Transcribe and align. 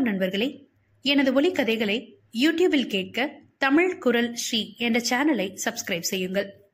வணக்கம் 0.00 0.18
நண்பர்களே. 0.18 0.68
எனது 1.02 1.42
ஒலிக்கதைகளை 1.42 2.12
யூடியூபில் 2.32 2.86
கேட்க 2.86 3.40
தமிழ் 3.58 3.98
குரல் 3.98 4.34
ஸ்ரீ 4.34 4.74
என்ற 4.76 5.00
சேனலை 5.00 5.58
சப்ஸ்கிரைப் 5.64 6.00
செய்யுங்கள். 6.00 6.70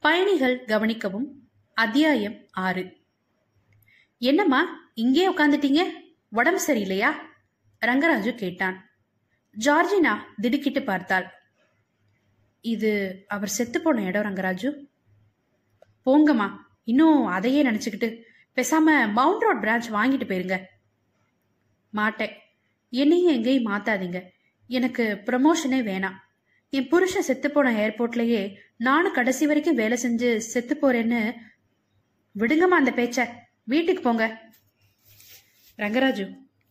பயணிகள் 0.00 0.64
கவனிக்கவும் 0.64 1.24
அத்தியாயம் 1.74 2.46
ஆறு. 2.50 2.96
என்னம்மா 4.18 4.90
இங்கே 4.94 5.32
உட்காந்துட்டீங்க 5.32 5.82
உடம்பு 6.28 6.66
சரியில்லையா? 6.66 7.10
ரங்கராஜு 7.86 8.34
கேட்டான். 8.34 8.90
ஜார்ஜினா 9.58 10.16
திடுக்கிட்டு 10.40 10.82
பார்த்தாள். 10.82 11.30
இது 12.60 13.24
அவர் 13.28 13.48
செத்து 13.48 13.80
போன 13.80 14.02
இடம் 14.02 14.24
ரங்கராஜு. 14.24 14.86
போங்கம்மா 16.06 16.50
இன்னும் 16.84 17.26
அதையே 17.26 17.62
நினைச்சுக்கிட்டு 17.62 18.22
பேசாம 18.56 19.12
மவுண்ட் 19.12 19.42
ரோட் 19.42 19.64
பிரான்ச் 19.64 19.92
வாங்கிட்டு 19.92 20.30
போயிருங்க. 20.30 20.72
மாட்டேன். 21.94 22.34
என்னையும் 22.90 23.34
எங்கேயும் 23.34 23.66
மாத்தாதீங்க. 23.66 24.20
எனக்கு 24.66 25.04
ப்ரமோஷனே 25.26 25.80
வேணாம். 25.90 26.18
என் 26.68 26.88
புருஷன் 26.88 27.22
செத்து 27.22 27.50
போன 27.50 27.72
ஏர்போர்ட்லயே 27.72 28.54
நானும் 28.76 29.12
கடைசி 29.12 29.46
வரைக்கும் 29.46 29.74
வேலை 29.74 29.98
செஞ்சு 30.02 30.36
செத்து 30.36 30.76
போறேன்னு 30.82 31.34
விடுங்கம்மா 32.38 32.78
அந்த 32.80 32.90
பேச்ச. 32.90 33.28
வீட்டுக்கு 33.64 34.02
போங்க. 34.02 34.24
ரங்கராஜு 35.78 36.24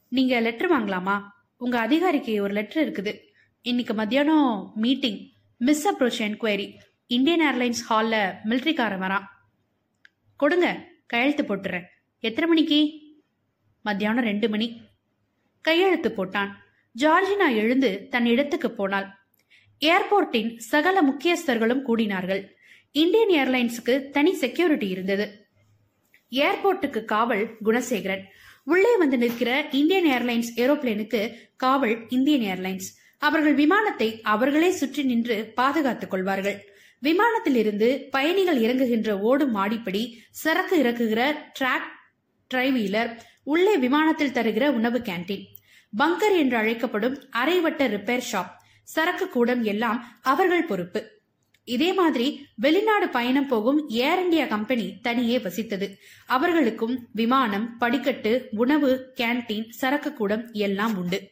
நீங்க 0.08 0.40
லெட்டர் 0.40 0.72
வாங்கலாமா? 0.72 1.16
உங்க 1.58 1.80
அதிகாரிக்கு 1.80 2.42
ஒரு 2.42 2.54
லெட்டர் 2.54 2.92
இருக்குது. 2.92 3.20
இன்னைக்கு 3.62 3.94
மத்தியானம் 3.94 4.72
meeting 4.76 5.20
miss 5.58 5.86
approach 5.88 6.22
enquiry 6.28 6.74
Indian 7.08 7.46
Airlines 7.50 7.82
ஹால்ல 7.90 8.36
மிலிட்ரிக்காரன் 8.46 9.04
வரான். 9.06 9.26
கொடுங்க 10.36 10.88
கையெழுத்து 11.06 11.44
போட்டுறேன். 11.44 11.86
எத்தனை 12.20 12.50
மணிக்கு? 12.50 12.80
மத்தியானம் 13.82 14.24
ரெண்டு 14.24 14.50
மணி. 14.50 14.82
கையெழுத்து 15.68 16.10
போட்டான். 16.10 16.52
ஜார்ஜினா 16.96 17.48
எழுந்து 17.62 17.90
தன் 18.10 18.26
இடத்துக்கு 18.26 18.72
போனாள். 18.72 19.08
ஏர்போர்ட்டின் 19.82 20.52
சகல 20.72 20.98
முக்கியஸ்தர்களும் 21.02 21.86
கூடினார்கள். 21.88 22.44
இந்தியன் 22.96 23.34
ஏர்லைன்ஸுக்கு 23.40 23.96
தனி 24.10 24.34
செக்யூரிட்டி 24.34 24.88
இருந்தது. 24.90 25.26
ஏர்போர்ட்டுக்கு 26.32 27.02
காவல் 27.06 27.46
குணசேகரன். 27.66 28.24
உள்ளே 28.64 28.92
வந்து 28.98 29.18
நிற்கிற 29.18 29.50
இந்தியன் 29.72 30.06
ஏர்லைன்ஸ் 30.06 30.52
ஏரோப்ளேனுக்கு 30.56 31.22
காவல் 31.56 31.96
இந்தியன் 32.10 32.46
ஏர்லைன்ஸ். 32.52 32.88
அவர்கள் 33.22 33.54
விமானத்தை 33.54 34.08
அவர்களே 34.34 34.70
சுற்றி 34.72 35.04
நின்று 35.04 35.38
பாதுகாத்துக் 35.56 36.14
கொள்வார்கள். 36.14 36.58
விமானத்தில் 37.04 37.56
இருந்து 37.56 37.88
பயணிகள் 38.12 38.60
இறங்குகின்ற 38.62 39.12
ஓடும் 39.30 39.52
மாடிப்படி 39.52 40.04
சரக்கு 40.44 40.76
இறக்குகிற 40.84 41.22
ட்ராக் 41.60 41.90
ட்ரைவீலர் 42.52 43.12
உள்ளே 43.44 43.74
விமானத்தில் 43.78 44.36
தருகிற 44.38 44.66
உணவு 44.70 45.00
கேண்டீன் 45.00 45.46
பங்கர் 45.98 46.38
என்று 46.38 46.58
அழைக்கப்படும் 46.58 47.18
அரைவட்ட 47.32 47.82
ரிப்பேர் 47.96 48.30
ஷாப் 48.32 48.54
சரக்கு 48.84 49.30
கூடம் 49.30 49.64
எல்லாம் 49.64 50.20
அவர்கள் 50.22 50.66
பொறுப்பு. 50.66 51.02
இதே 51.66 51.94
மாதிரி 51.94 52.48
வெளிநாடு 52.56 53.10
பயணம் 53.10 53.48
போகும் 53.48 53.90
ஏர் 53.90 54.24
இந்தியா 54.24 54.46
கம்பெனி 54.46 55.00
தனியே 55.02 55.38
வசித்தது. 55.38 55.88
அவர்களுக்கும் 56.26 57.08
விமானம் 57.12 57.78
படிக்கட்டு 57.78 58.50
உணவு 58.52 59.14
கேண்டீன் 59.18 59.70
சரக்கு 59.70 60.14
கூடம் 60.14 60.52
எல்லாம் 60.52 60.98
உண்டு. 60.98 61.32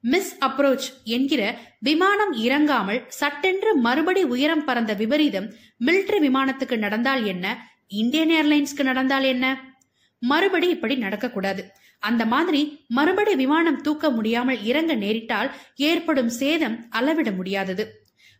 மிஸ் 0.00 0.38
அப்ரோச் 0.44 0.88
என்கிற 1.04 1.42
விமானம் 1.80 2.32
இறங்காமல் 2.32 3.04
சட்டென்று 3.08 3.76
மறுபடி 3.76 4.22
உயரம் 4.22 4.64
பறந்த 4.64 4.94
விபரீதம் 4.94 5.52
மிலிட்டரி 5.84 6.18
விமானத்துக்கு 6.20 6.76
நடந்தால் 6.76 7.24
என்ன? 7.24 7.46
இந்தியன் 7.88 8.30
ஏர்லைன்ஸ்க்கு 8.30 8.82
நடந்தால் 8.82 9.24
என்ன? 9.24 9.72
மறுபடி 10.18 10.68
இப்படி 10.68 10.96
நடக்கக்கூடாது. 10.96 11.62
அந்த 12.08 12.22
மாதிரி 12.32 12.60
மறுபடி 12.88 13.34
விமானம் 13.34 13.80
தூக்க 13.80 14.10
முடியாமல் 14.10 14.62
இறங்க 14.70 14.92
நேரிட்டால் 14.94 15.50
ஏற்படும் 15.88 16.32
சேதம் 16.40 16.76
அளவிட 16.90 17.30
முடியாதது. 17.30 17.84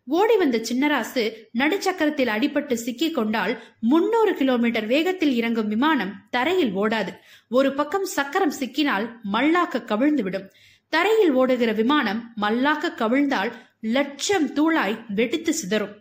ஓடி 0.06 0.34
வந்த 0.36 0.56
சின்னராசு 0.68 1.22
நடுச்சக்கரத்தில் 1.58 2.32
அடிபட்டு 2.34 2.74
சிக்கிக் 2.74 3.14
கொண்டால் 3.14 3.52
முன்னூறு 3.92 4.32
கிலோமீட்டர் 4.34 4.86
வேகத்தில் 4.86 5.34
இறங்கும் 5.34 5.68
விமானம் 5.68 6.12
தரையில் 6.30 6.74
ஓடாது. 6.76 7.12
ஒரு 7.48 7.72
பக்கம் 7.72 8.04
சக்கரம் 8.16 8.54
சிக்கினால் 8.60 9.06
மல்லாக்க 9.32 9.84
கவிழ்ந்துவிடும். 9.92 10.46
தரையில் 10.88 11.32
ஓடுகிற 11.32 11.72
விமானம் 11.72 12.20
மல்லாக்க 12.40 12.92
கவிழ்ந்தால் 13.02 13.52
லட்சம் 13.96 14.46
தூளாய் 14.54 14.98
வெடித்து 15.14 15.54
சிதறும். 15.54 15.96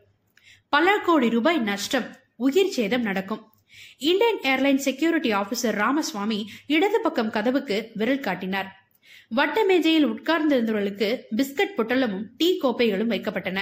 பல 0.70 0.98
கோடி 0.98 1.30
ரூபாய் 1.30 1.62
நஷ்டம் 1.70 2.10
உயிர் 2.36 2.76
சேதம் 2.76 3.02
நடக்கும். 3.02 3.42
Indian 3.98 4.40
Airline 4.42 4.76
security 4.76 5.34
officer 5.34 5.72
Ramaswamy 5.72 6.50
இடது 6.68 7.02
பக்கம் 7.02 7.30
கதவுக்கு 7.30 7.92
விரல் 7.94 8.20
காட்டினார். 8.20 8.92
வட்ட 9.30 9.66
மேஜையில் 9.66 10.08
உட்கார்ந்திருந்தவர்களுக்கு 10.08 11.20
பிஸ்கட் 11.36 11.76
பொட்டலமும் 11.78 12.24
டீ 12.38 12.58
கோப்பைகளும் 12.58 13.10
வைக்கப்பட்டன. 13.10 13.62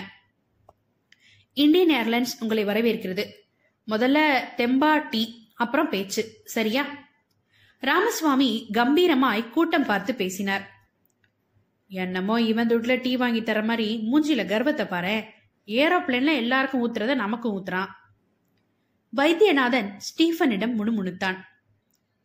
இந்தியன் 1.53 2.07
ஏர்லைன்ஸ் 2.07 2.35
உங்களை 2.39 2.65
வரவேற்கிறது. 2.65 3.23
முதல்ல 3.87 4.39
தெம்பா 4.57 5.09
டீ 5.09 5.47
அப்புறம் 5.55 5.89
பேச்சு. 5.89 6.41
சரியா? 6.43 6.85
ராமசுவாமி 7.79 8.69
கம்பீரமாய் 8.73 9.49
கூட்டம் 9.49 9.85
பார்த்து 9.85 10.15
பேசினார். 10.15 10.69
என்னமோ 11.87 12.41
இவன் 12.41 12.67
துட்ல 12.67 13.01
டீ 13.01 13.15
வாங்கி 13.15 13.43
தர 13.43 13.61
மாதிரி 13.61 14.07
மூஞ்சில 14.11 14.47
கர்வத்தை 14.47 14.85
பாரு 14.85 15.23
ஏரோப்ளேன்ல 15.65 16.35
எல்லாருக்கும் 16.35 16.83
ஊத்துறத 16.83 17.15
நமக்கும் 17.15 17.55
ஊத்துறான். 17.55 17.87
வைத்தியநாதன் 19.15 19.97
ஸ்டீஃபனிடம் 20.07 20.75
முணுமுணுத்தான். 20.79 21.37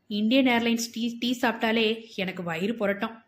இந்தியன் 0.06 0.46
ஏர்லைன்ஸ் 0.46 0.90
டீ 0.92 1.16
டீ 1.18 1.38
சாப்பிட்டாலே 1.40 2.14
எனக்கு 2.16 2.42
வயிறு 2.42 2.74
புரட்டும். 2.74 3.24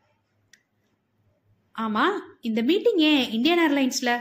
ஆமா 1.79 2.05
இந்த 2.41 2.63
மீட்டிங் 2.63 2.97
ஏன் 2.97 3.31
இந்தியன் 3.31 3.59
ஏர்லைன்ஸ்ல? 3.59 4.21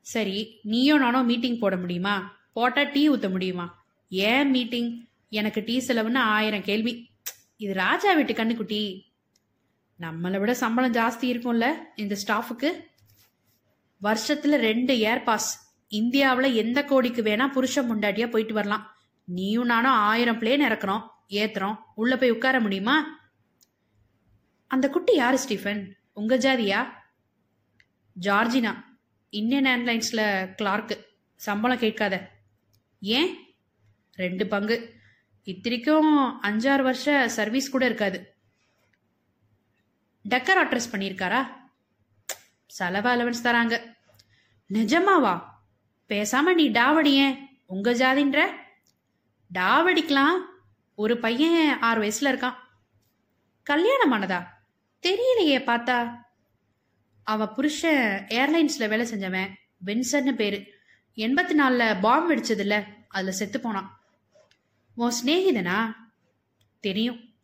சரி 0.00 0.60
நீயோ 0.62 0.98
நானோ 0.98 1.22
மீட்டிங் 1.22 1.58
போட 1.58 1.76
முடியுமா? 1.76 2.36
போட்டா 2.52 2.82
டீ 2.82 3.08
ஊத்த 3.08 3.30
முடியுமா? 3.30 3.84
ஏன் 4.08 4.50
மீட்டிங்? 4.50 5.04
எனக்கு 5.28 5.62
டீ 5.64 5.78
செலவுன்னு 5.78 6.16
ஆயிரம் 6.16 6.62
கேள்வி. 6.62 7.10
இது 7.56 7.74
ராஜா 7.74 8.12
வீட்டு 8.12 8.32
கண்ணுக்குட்டி. 8.32 9.02
நம்மளை 10.00 10.38
விட 10.38 10.54
சம்பளம் 10.54 10.92
ஜாஸ்தி 10.92 11.24
இருக்கும்ல 11.24 11.74
இந்த 11.96 12.16
ஸ்டாஃபுக்கு? 12.26 12.80
வருஷத்துல 14.02 14.56
ரெண்டு 14.56 14.98
ஏர் 14.98 15.22
பாஸ். 15.22 15.67
இந்தியாவில் 15.88 16.54
எந்த 16.54 16.84
கோடிக்கு 16.84 17.22
வேணா 17.22 17.50
புருஷன் 17.50 17.92
முண்டாட்டியா 17.92 18.30
போயிட்டு 18.30 18.54
வரலாம். 18.54 18.96
நீயும் 19.24 19.64
நானும் 19.64 19.90
ஆயிரம் 19.90 20.40
பிளேன் 20.40 20.64
இறக்குறோம். 20.68 21.08
ஏத்துறோம். 21.28 21.78
உள்ள 21.94 22.16
போய் 22.16 22.30
உட்கார 22.30 22.60
முடியுமா? 22.60 23.18
அந்த 24.66 24.90
குட்டி 24.90 25.14
யாரு 25.14 25.38
ஸ்டீஃபன்? 25.38 25.96
உங்க 26.12 26.36
ஜாதியா? 26.36 26.88
ஜார்ஜினா. 28.20 28.84
இந்தியன் 29.30 29.64
ஏர்லைன்ஸ்ல 29.64 30.48
கிளார்க்கு. 30.62 31.04
சம்பளம் 31.36 31.78
கேட்காத. 31.78 32.30
ஏன்? 33.00 33.36
ரெண்டு 34.12 34.46
பங்கு. 34.46 34.94
இத்திரிக்கும் 35.44 36.36
அஞ்சாறு 36.42 36.82
வருஷ 36.82 37.28
சர்வீஸ் 37.28 37.70
கூட 37.70 37.84
இருக்காது. 37.84 38.34
டக்கர் 40.28 40.62
அட்ரஸ் 40.64 40.90
பண்ணியிருக்காரா? 40.90 41.46
செலவு 42.66 43.08
அலவன்ஸ் 43.08 43.44
தராங்க. 43.44 43.94
நிஜமாவா? 44.72 45.56
பேசாம 46.08 46.54
நீ 46.54 46.70
டாவடியேன் 46.70 47.38
உங்க 47.66 47.92
ஜாதின்ற? 47.92 48.46
டாவடிக்கலாம். 49.54 50.36
ஒரு 50.94 51.18
பையன் 51.18 51.78
ஆறு 51.78 52.02
வயசுல 52.02 52.24
இருக்கான். 52.24 52.54
கல்யாணம் 53.62 54.12
ஆனதா 54.12 54.46
தெரியலையே 55.02 55.58
பார்த்தா. 55.60 56.18
அவ 57.24 57.48
புருஷன் 57.48 58.26
ஏர்லைன்ஸ்ல 58.28 58.88
வேலை 58.88 59.06
செஞ்சவன் 59.06 59.48
வின்சர்னு 59.86 60.34
பேரு. 60.34 60.74
எண்பத்தி 61.16 61.54
நாலுல 61.58 62.00
பாம்பு 62.00 62.34
வெடிச்சதுல 62.34 62.84
அதுல 63.08 63.32
செத்து 63.32 63.60
போனான். 63.60 64.00
உன் 64.94 65.12
சிநேகிதனா? 65.24 65.94
தெரியும். 66.80 67.34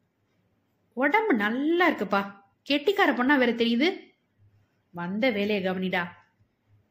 உடம்பு 0.93 1.35
நல்லா 1.35 1.91
இருக்குப்பா. 1.91 2.35
கெட்டிக்கார 2.71 3.13
பொண்ணா 3.13 3.39
வேற 3.39 3.53
தெரியுது. 3.53 3.99
வந்த 4.91 5.31
வேலையை 5.31 5.73
கவனிடா. 5.73 6.09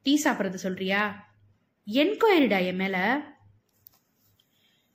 டீ 0.04 0.22
சாப்பிட்றது 0.24 0.54
சொல்றியா? 0.54 1.33
என்கொயரிடா 1.92 2.66
என் 2.66 2.76
மேல. 2.76 3.22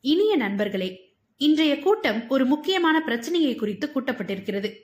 இனிய 0.01 0.37
நண்பர்களே 0.37 1.17
இன்றைய 1.37 1.79
கூட்டம் 1.79 2.29
ஒரு 2.29 2.47
முக்கியமான 2.47 3.03
பிரச்சனையை 3.03 3.55
குறித்து 3.55 3.91
கூட்டப்பட்டிருக்கிறது. 3.95 4.75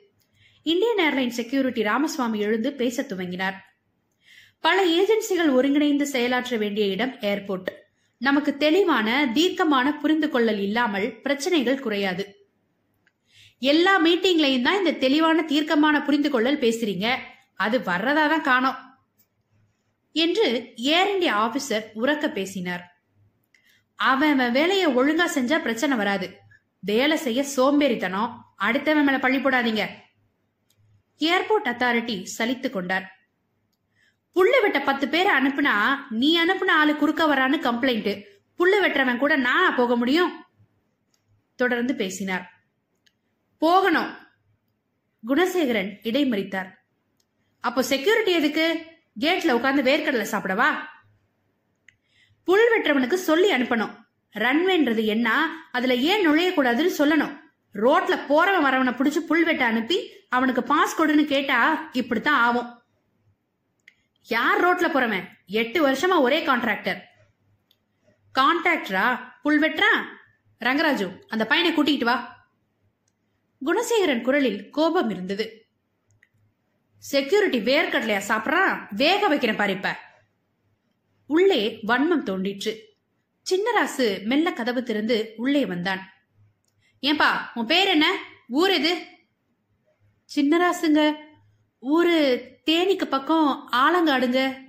இந்தியன் 0.63 1.13
ஏர்லைன் 1.13 1.27
செக்யூரிட்டி 1.27 1.83
ராமசுவாமி 1.83 2.39
எழுந்து 2.39 2.73
பேச 2.73 3.03
துவங்கினார். 3.03 3.53
பல 4.59 4.85
ஏஜென்சிகள் 4.85 5.51
ஒருங்கிணைந்து 5.51 6.07
செயலாற்ற 6.07 6.57
வேண்டிய 6.57 6.85
இடம் 6.85 7.13
ஏர்போர்ட். 7.13 7.69
நமக்கு 8.17 8.57
தெளிவான 8.57 9.31
தீர்க்கமான 9.33 9.99
புரிந்து 9.99 10.29
கொள்ளல் 10.29 10.59
இல்லாமல் 10.59 11.21
பிரச்சனைகள் 11.21 11.79
குறையாது. 11.79 12.35
எல்லா 13.59 14.05
மீட்டிங்லயும் 14.05 14.61
தான் 14.61 14.77
இந்த 14.77 14.93
தெளிவான 14.93 15.41
தீர்க்கமான 15.41 16.03
புரிந்து 16.03 16.29
கொள்ளல் 16.29 16.59
பேசுறீங்க. 16.59 17.15
அது 17.55 17.79
வர்றதா 17.79 18.13
தான் 18.13 18.41
காணோம். 18.41 18.94
என்று 20.15 20.73
ஏர் 20.75 21.07
இண்டியா 21.07 21.35
ஆபீசர் 21.35 21.85
உறக்க 21.95 22.27
பேசினார். 22.27 22.83
அவன் 23.95 24.31
அவன் 24.31 24.51
வேலையை 24.51 24.87
ஒழுங்கா 24.87 25.25
செஞ்சா 25.35 25.61
பிரச்சனை 25.61 25.97
வராது. 25.97 26.37
வேலை 26.79 27.17
செய்ய 27.17 27.45
சோம்பேறித்தனம். 27.55 28.37
அடுத்தவன் 28.59 29.03
மேல 29.03 29.19
பள்ளி 29.19 29.37
போடாதீங்க. 29.37 29.87
ஏர்போர்ட் 31.17 31.65
அத்தாரிட்டி 31.65 32.25
சலித்து 32.37 32.69
கொண்டார். 32.69 33.05
புள்ள 34.35 34.61
வெட்ட 34.61 34.81
பத்து 34.81 35.07
பேரை 35.07 35.31
அனுப்புனா 35.37 35.95
நீ 36.09 36.43
அனுப்புன 36.43 36.69
ஆளு 36.69 36.95
குறுக்க 36.95 37.25
வரான்னு 37.25 37.61
கம்ப்ளைண்ட் 37.67 38.23
புள்ள 38.57 38.79
வெட்டுறவன் 38.81 39.17
கூட 39.17 39.35
நான் 39.35 39.75
போக 39.75 39.95
முடியும்? 39.95 40.45
தொடர்ந்து 41.55 41.95
பேசினார். 41.95 42.51
போகணும். 43.57 44.15
குணசேகரன் 45.27 45.91
இடைமறித்தார். 46.03 46.71
அப்போ 47.59 47.83
செக்யூரிட்டி 47.83 48.31
எதுக்கு? 48.31 48.93
கேட்ல 49.19 49.53
உட்காந்து 49.57 49.87
வேர்க்கடலை 49.87 50.25
சாப்பிடவா? 50.31 50.75
புல் 52.43 52.69
வெட்டுறவனுக்கு 52.71 53.13
சொல்லி 53.13 53.51
அனுப்பணும். 53.51 54.03
ரன்வேன்றது 54.33 55.05
என்ன? 55.05 55.59
அதுல 55.71 55.95
ஏன் 55.95 56.27
நுழையக்கூடாதுன்னு 56.27 56.91
சொல்லணும். 56.97 57.39
ரோட்ல 57.73 58.19
போறவன் 58.29 58.65
வரவனை 58.65 58.93
பிடிச்சி 58.93 59.17
புல் 59.17 59.43
வெட்ட 59.43 59.65
அனுப்பி 59.65 60.09
அவனுக்கு 60.29 60.63
பாஸ் 60.63 61.01
கொடுன்னு 61.01 61.25
கேட்டா 61.25 61.89
இப்படித்தான் 61.91 62.39
ஆகும். 62.39 62.83
யார் 64.27 64.63
ரோட்ல 64.63 64.95
போறவன்? 64.95 65.23
எட்டு 65.45 65.87
வருஷமா 65.87 66.19
ஒரே 66.19 66.45
கான்ட்ராக்டர். 66.45 66.97
கான்ட்ராக்டரா? 68.39 69.19
புல் 69.41 69.61
வெட்டுறா 69.61 70.03
ரங்கராஜு 70.59 71.19
அந்த 71.27 71.45
பையனை 71.45 71.73
கூட்டிகிட்டு 71.73 72.03
வா. 72.03 72.47
குணசேகரன் 73.65 74.21
குரலில் 74.21 74.69
கோபம் 74.69 75.09
இருந்தது. 75.09 75.64
செக்யூரிட்டி 76.97 77.59
வேர்க்கடலையா 77.59 78.21
சாப்பிட்றான்? 78.27 78.87
வேக 78.95 79.27
வைக்கிறேன் 79.27 79.55
பாரு 79.55 79.73
இப்ப. 79.73 79.97
உள்ளே 81.27 81.79
வன்மம் 81.87 82.23
தோண்டிற்று 82.25 82.77
சின்னராசு 83.49 84.23
மெல்ல 84.23 84.53
கதவு 84.53 84.83
திறந்து 84.83 85.33
உள்ளே 85.37 85.65
வந்தான். 85.65 86.13
ஏன்பா 87.01 87.31
உன் 87.53 87.65
பேர் 87.65 87.87
என்ன? 87.87 88.17
ஊர் 88.47 88.69
எது? 88.71 89.05
சின்னராசுங்க 90.35 91.13
ஊரு 91.79 92.47
தேனிக்கு 92.65 93.05
பக்கம் 93.05 93.69
ஆலங்காடுங்க. 93.71 94.63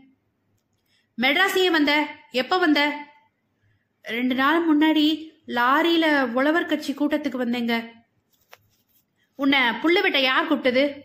மெட்ராஸையே 1.18 1.70
வந்த 1.70 2.06
எப்ப 2.30 2.58
வந்த? 2.58 3.06
ரெண்டு 4.02 4.34
நாள் 4.34 4.78
முன்னாடி 4.78 5.30
லாரியில 5.46 6.32
உழவர் 6.32 6.66
கட்சி 6.66 6.94
கூட்டத்துக்கு 6.94 7.38
வந்தேங்க. 7.38 7.90
உன்னை 9.34 9.58
புள்ள 9.58 10.02
வெட்ட 10.02 10.20
யார் 10.20 10.52
கூப்பிட்டது? 10.52 11.00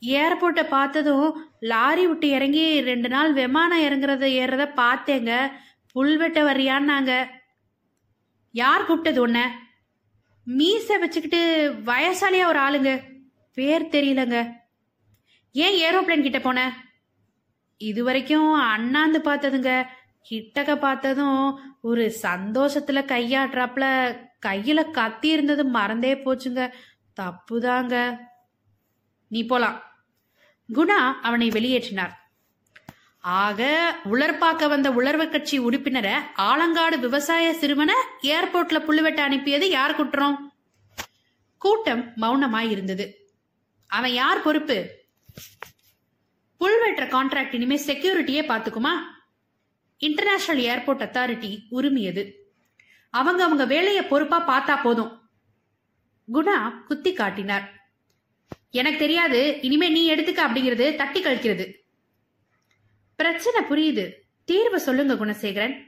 ஏர்போர்ட்டை 0.00 0.68
பார்த்ததும் 0.68 1.48
லாரி 1.60 2.06
விட்டு 2.06 2.28
இறங்கி 2.28 2.80
ரெண்டு 2.80 3.08
நாள் 3.08 3.32
விமானம் 3.32 3.80
இறங்குறத 3.80 4.24
ஏறத 4.24 4.68
பார்த்தேங்க. 4.76 5.50
புல்வெட்ட 5.94 6.42
வரியான்னாங்க. 6.42 7.26
யார் 8.52 8.82
கூப்பிட்டது 8.82 9.18
உன்ன? 9.18 9.58
மீசை 10.44 10.98
வச்சுக்கிட்டு 10.98 11.72
வயசாலியா 11.84 12.46
ஒரு 12.46 12.58
ஆளுங்க. 12.58 13.02
பேர் 13.54 13.82
தெரியலங்க. 13.82 14.52
ஏன் 15.52 15.94
ஏரோப்ளேன் 15.94 16.22
கிட்ட 16.22 16.40
போன? 16.40 16.84
இது 17.76 18.04
வரைக்கும் 18.04 18.52
அண்ணாந்து 18.52 19.18
பார்த்ததுங்க. 19.18 19.86
கிட்டக்க 20.30 20.76
பார்த்ததும் 20.76 21.60
ஒரு 21.80 22.14
சந்தோஷத்துல 22.22 23.04
கையாடுறாப்புல 23.04 24.16
கையில 24.46 24.90
கத்தி 24.90 25.28
இருந்தது 25.28 25.64
மறந்தே 25.64 26.14
போச்சுங்க. 26.14 26.72
தப்புதாங்க. 27.20 28.16
நீ 29.28 29.46
போலாம். 29.46 29.87
குணா 30.74 31.20
அவனை 31.22 31.48
வெளியேற்றினார். 31.48 32.10
ஆக 33.20 33.96
உலர்பாக்க 34.04 34.68
வந்த 34.68 34.90
உலர்வு 34.90 35.28
கட்சி 35.28 35.60
உறுப்பினரை 35.60 36.12
ஆலங்காடு 36.36 36.98
விவசாய 36.98 37.54
சிறுவனை 37.54 37.94
ஏர்போர்ட்ல 38.22 38.80
புள்ளுவெட்ட 38.80 39.16
அனுப்பியது 39.16 39.70
யார் 39.70 39.94
குற்றம்? 39.94 40.52
கூட்டம் 41.58 42.12
மௌனமாய் 42.16 42.70
இருந்தது 42.70 43.30
அவன் 43.86 44.12
யார் 44.12 44.42
பொறுப்பு? 44.42 44.90
புல்வெட்டுற 46.60 47.06
கான்ட்ராக்ட் 47.08 47.54
இனிமே 47.54 47.76
செக்யூரிட்டியே 47.76 48.42
பாத்துக்குமா 48.48 48.90
இன்டர்நேஷனல் 49.98 50.62
ஏர்போர்ட் 50.62 51.02
அத்தாரிட்டி 51.02 51.62
உரிமையது. 51.68 52.52
அவங்க 53.10 53.44
அவங்க 53.44 53.64
வேலையை 53.64 54.02
பொறுப்பா 54.02 54.38
பார்த்தா 54.48 54.82
போதும். 54.82 55.30
குணா 56.32 56.84
குத்தி 56.84 57.12
காட்டினார். 57.12 57.77
எனக்கு 58.70 58.98
தெரியாது 58.98 59.58
இனிமே 59.62 59.88
நீ 59.88 60.14
எடுத்துக்க 60.14 60.40
அப்படிங்கிறது 60.40 60.94
தட்டி 60.94 61.22
கழிக்கிறது. 61.22 61.72
பிரச்சனை 63.16 63.62
புரியுது. 63.70 64.10
தீர்வு 64.44 64.80
சொல்லுங்க 64.80 65.14
குணசேகரன். 65.14 65.82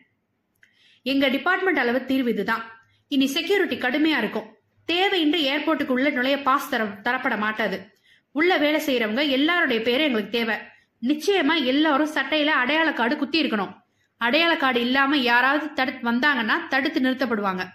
எங்க 1.03 1.29
டிபார்ட்மெண்ட் 1.29 1.79
அளவு 1.79 2.05
தீர்வு 2.05 2.31
இதுதான். 2.31 2.81
இனி 3.09 3.27
செக்யூரிட்டி 3.27 3.77
கடுமையா 3.77 4.19
இருக்கும். 4.19 4.56
தேவையின்றி 4.93 5.53
ஏர்போர்ட்டுக்கு 5.53 5.87
உள்ள 5.87 6.11
நுழைய 6.11 6.43
பாஸ் 6.43 6.71
தர 6.71 6.85
தரப்பட 6.85 7.38
மாட்டாது. 7.38 7.91
உள்ள 8.32 8.56
வேலை 8.56 8.81
செய்யறவங்க 8.81 9.29
எல்லாருடைய 9.29 9.83
பேரும் 9.83 10.06
எங்களுக்கு 10.06 10.31
தேவை. 10.31 10.56
நிச்சயமா 11.03 11.65
எல்லாரும் 11.65 12.15
சட்டையில 12.15 12.47
அடையாள 12.47 12.93
கார்டு 12.93 13.17
குத்தி 13.17 13.43
இருக்கணும். 13.43 13.76
அடையாள 14.17 14.56
கார்டு 14.56 14.81
இல்லாம 14.81 15.17
யாராவது 15.17 15.73
தடுத்து 15.73 16.12
வந்தாங்கன்னா 16.12 16.69
தடுத்து 16.69 17.00
நிறுத்தப்படுவாங்க. 17.00 17.69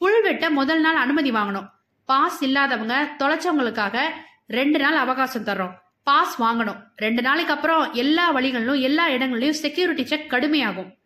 புல்வெட்ட 0.00 0.50
முதல் 0.50 0.80
நாள் 0.80 0.96
அனுமதி 0.96 1.30
வாங்கணும். 1.30 1.68
பாஸ் 2.04 2.42
இல்லாதவங்க 2.42 3.16
தொலைச்சவங்களுக்காக 3.18 4.00
ரெண்டு 4.46 4.78
நாள் 4.78 4.96
அவகாசம் 4.96 5.44
தர்றோம். 5.44 5.78
பாஸ் 6.02 6.42
வாங்கணும். 6.42 6.88
ரெண்டு 6.96 7.22
நாளைக்கு 7.22 7.52
அப்புறம் 7.52 7.92
எல்லா 7.92 8.30
வழிகளிலும் 8.30 8.80
எல்லா 8.80 9.10
இடங்களிலும் 9.10 9.54
செக்யூரிட்டி 9.54 10.06
செக் 10.06 10.32
கடுமையாகும். 10.32 10.96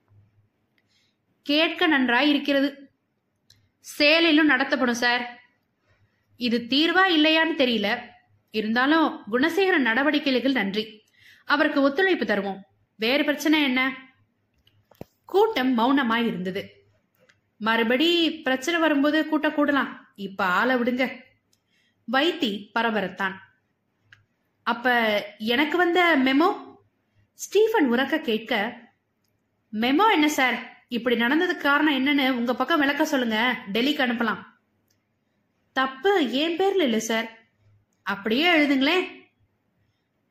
கேட்க 1.43 1.87
நன்றாய் 1.87 2.29
இருக்கிறது. 2.29 2.90
சேலையிலும் 3.99 4.43
நடத்தப்படும் 4.43 4.94
சார் 4.94 5.43
இது 6.37 6.67
தீர்வா 6.69 6.99
இல்லையான்னு 6.99 7.55
தெரியல. 7.56 7.99
இருந்தாலும் 8.50 9.23
குணசேகரன் 9.32 9.79
நடவடிக்கைகள் 9.79 10.52
நன்றி. 10.52 11.02
அவருக்கு 11.44 11.81
ஒத்துழைப்பு 11.81 12.25
தருவோம். 12.25 12.58
வேறு 12.96 13.25
பிரச்சனை 13.25 13.62
என்ன? 13.62 14.11
கூட்டம் 15.25 15.79
மௌனமாய் 15.79 16.26
இருந்தது. 16.26 16.87
மறுபடி 17.56 18.41
பிரச்சனை 18.41 18.81
வரும்போது 18.81 19.29
கூட்டம் 19.29 19.55
கூடலாம். 19.55 19.88
இப்ப 20.14 20.44
ஆளை 20.44 20.76
விடுங்க. 20.76 21.26
வைத்தி 22.12 22.70
பரபரத்தான். 22.75 23.34
அப்ப 24.62 24.87
எனக்கு 25.38 25.76
வந்த 25.76 26.19
மெமோ 26.25 26.49
ஸ்டீஃபன் 27.32 27.93
உறக்க 27.93 28.20
கேட்க 28.20 28.76
மெமோ 29.72 30.10
என்ன 30.12 30.28
சார் 30.28 30.76
இப்படி 30.88 31.16
நடந்ததுக்கு 31.16 31.56
காரணம் 31.56 31.96
என்னன்னு 31.99 32.31
உங்க 32.31 32.55
பக்கம் 32.55 32.79
விளக்க 32.79 33.05
சொல்லுங்க. 33.05 33.56
டெல்லிக்கு 33.72 34.03
அனுப்பலாம். 34.06 34.46
தப்பு 35.72 36.32
என் 36.32 36.56
பேர்ல 36.58 36.82
இல்ல 36.82 36.98
சார் 36.98 37.38
அப்படியே 38.03 38.56
எழுதுங்களேன். 38.56 39.05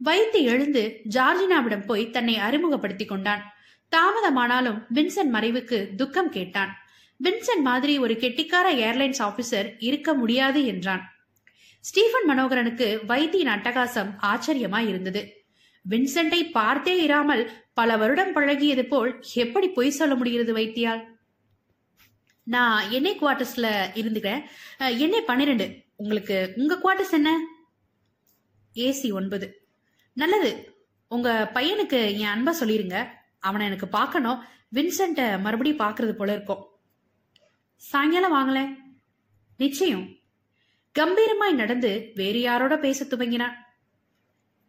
வைத்தி 0.05 0.41
எழுந்து 0.41 1.01
ஜார்ஜினாவிடம் 1.09 1.85
போய் 1.85 2.09
தன்னை 2.09 2.37
அறிமுகப்படுத்திக் 2.37 3.07
கொண்டான். 3.07 3.53
தாமதமானாலும் 3.91 4.85
வின்சென்ட் 4.93 5.33
மறைவுக்கு 5.33 5.95
துக்கம் 5.95 6.29
கேட்டான். 6.29 6.77
வின்சென்ட் 7.23 7.61
மாதிரி 7.61 7.97
ஒரு 7.97 8.13
கெட்டிக்கார 8.13 8.67
ஏர்லைன்ஸ் 8.87 9.21
ஆபீசர் 9.27 9.75
இருக்க 9.79 10.13
முடியாது 10.13 10.65
என்றான். 10.65 11.16
ஸ்டீஃபன் 11.87 12.27
மனோகரனுக்கு 12.27 12.87
வைத்தியின் 13.07 13.51
அட்டகாசம் 13.55 14.09
ஆச்சரியமா 14.21 14.87
இருந்தது 14.87 15.21
வின்சென்ட்டை 15.89 16.51
பார்த்தே 16.51 17.03
இராமல் 17.03 17.43
பல 17.73 17.97
வருடம் 17.97 18.35
பழகியது 18.35 18.83
போல் 18.87 19.23
எப்படி 19.33 19.67
பொய் 19.67 19.89
சொல்ல 19.89 20.15
முடிகிறது 20.15 20.55
வைத்தியால்? 20.55 21.03
நான் 22.43 22.89
என்னை 22.89 23.17
குவார்டர்ஸ்ல 23.19 23.67
இருந்துக்கிறேன். 23.99 24.41
என்னை 24.97 25.21
பன்னிரெண்டு. 25.21 25.67
உங்களுக்கு 25.95 26.53
உங்க 26.55 26.75
குவார்டர்ஸ் 26.75 27.11
என்ன? 27.11 27.45
ஏசி 28.73 29.13
ஒன்பது. 29.13 29.47
நல்லது. 30.13 30.51
உங்க 31.07 31.51
பையனுக்கு 31.53 32.17
என் 32.17 32.33
அன்பா 32.35 32.53
சொல்லிருங்க. 32.59 33.07
அவனை 33.39 33.65
எனக்கு 33.65 33.87
பார்க்கணும். 33.87 34.43
வின்சென்ட்டை 34.75 35.39
மறுபடியும் 35.39 35.79
பார்க்கறது 35.79 36.11
போல 36.11 36.31
இருக்கும். 36.31 36.63
சாயங்காலம் 37.75 38.37
வாங்கல 38.37 38.75
நிச்சயம். 39.57 40.05
கம்பீரமாய் 40.99 41.55
நடந்து 41.55 42.11
வேறு 42.15 42.41
யாரோட 42.41 42.77
பேச 42.77 43.05
துவங்கினான் 43.05 43.53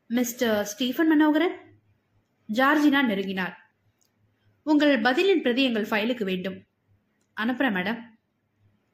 மிஸ்டர் 0.06 0.64
ஸ்டீஃபன் 0.64 1.08
மனோகரன்? 1.08 1.56
ஜார்ஜினா 2.52 3.04
நெருங்கினார் 3.08 3.54
உங்கள் 4.62 5.00
பதிலின் 5.00 5.40
பிரதி 5.40 5.62
எங்கள் 5.62 5.84
ஃபைலுக்கு 5.84 6.24
வேண்டும். 6.24 6.64
அனுப்புறேன் 7.40 7.74
மேடம். 7.74 8.00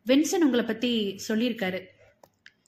வின்சென்ட் 0.07 0.41
உங்களை 0.41 0.65
பத்தி 0.65 1.21
சொல்லியிருக்காரு. 1.29 1.87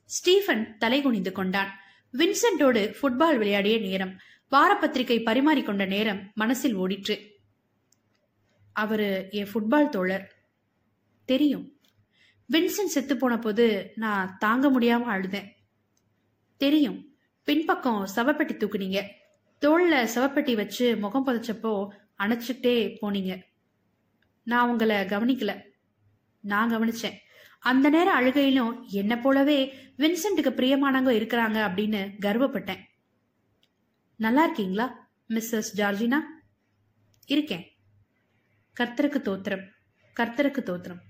ஸ்டீஃபன் 0.04 0.78
தலை 0.78 1.02
குனிந்து 1.02 1.32
கொண்டான். 1.32 1.78
வின்சென்ட்டோடு 2.12 2.94
ஃபுட்பால் 3.02 3.36
விளையாடிய 3.36 3.78
நேரம் 3.78 4.18
வாரப்பத்திரிகை 4.50 5.22
பரிமாறிக்கொண்ட 5.22 5.86
நேரம் 5.86 6.30
மனசில் 6.34 6.78
ஓடிற்று. 6.78 7.30
அவரு 8.72 9.28
என் 9.30 9.48
ஃபுட்பால் 9.54 9.88
தோழர். 9.88 10.44
தெரியும். 11.24 11.75
வின்சென்ட் 12.52 12.94
செத்து 12.94 13.16
போன 13.16 13.38
போது 13.38 13.92
நான் 13.94 14.36
தாங்க 14.38 14.80
முடியாம 14.80 15.02
அழுதேன். 15.02 15.48
தெரியும் 16.56 17.16
பின்பக்கம் 17.44 18.06
சவப்பெட்டி 18.16 18.56
தூக்குனீங்க. 18.56 19.06
தோல்ல 19.60 20.08
சவப்பெட்டி 20.14 20.54
வச்சு 20.54 20.96
முகம் 20.96 21.26
புதைச்சப்போ 21.26 21.88
அணைச்சிட்டே 22.18 22.96
போனீங்க. 23.02 23.42
நான் 24.42 24.68
உங்களை 24.68 24.96
கவனிக்கல. 24.96 25.62
நான் 26.40 26.72
கவனிச்சேன். 26.72 27.16
அந்த 27.58 27.88
நேர 27.88 28.20
அழுகையிலும் 28.20 28.86
என்ன 28.86 29.18
போலவே 29.18 29.74
வின்சென்ட்டுக்கு 29.98 30.52
பிரியமானவங்க 30.52 31.12
இருக்கிறாங்க 31.16 31.58
அப்படின்னு 31.68 32.14
கர்வப்பட்டேன். 32.20 32.78
நல்லா 34.16 34.44
இருக்கீங்களா 34.44 35.10
மிஸ்ஸஸ் 35.28 35.72
ஜார்ஜினா? 35.76 36.18
இருக்கேன். 37.26 37.76
கர்த்தருக்கு 38.80 39.20
தோத்திரம். 39.20 39.66
கர்த்தருக்கு 40.20 40.62
தோத்திரம். 40.62 41.05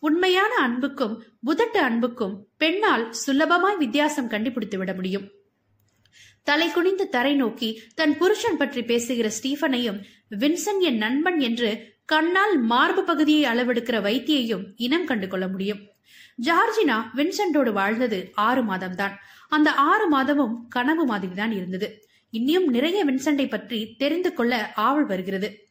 உண்மையான 0.00 0.54
அன்புக்கும் 0.54 1.22
புதட்டு 1.46 1.76
அன்புக்கும் 1.76 2.46
பெண்ணால் 2.56 3.14
சுலபமாய் 3.26 3.76
வித்தியாசம் 3.76 4.28
கண்டுபிடித்து 4.28 4.78
விட 4.78 4.94
முடியும். 4.94 5.30
தலை 6.42 6.70
குனிந்து 6.70 7.08
தரை 7.08 7.34
நோக்கி 7.34 7.82
தன் 7.94 8.18
புருஷன் 8.18 8.56
பற்றி 8.56 8.82
பேசுகிற 8.82 9.30
ஸ்டீஃபனையும் 9.42 10.02
வின்சன் 10.38 10.78
என் 10.78 10.96
நண்பன் 10.96 11.38
என்று 11.38 11.98
கண்ணால் 12.04 12.58
மார்பு 12.58 13.04
பகுதியை 13.04 13.52
அளவெடுக்கிற 13.52 14.00
வைத்தியையும் 14.02 14.72
இனம் 14.76 15.04
கண்டு 15.04 15.28
கொள்ள 15.28 15.48
முடியும். 15.48 15.78
ஜார்ஜினா 16.42 17.02
வின்சென்டோடு 17.14 17.72
வாழ்ந்தது 17.72 18.30
ஆறு 18.34 18.62
மாதம்தான். 18.62 19.12
அந்த 19.48 19.72
ஆறு 19.72 20.08
மாதமும் 20.08 20.66
கனவு 20.68 21.04
மாதிரிதான் 21.06 21.52
இருந்தது. 21.52 22.08
இன்னும் 22.30 22.68
நிறைய 22.68 23.04
வின்சென்டை 23.04 23.48
பற்றி 23.48 23.94
தெரிந்து 23.98 24.32
கொள்ள 24.32 24.72
ஆவல் 24.74 25.06
வருகிறது. 25.06 25.68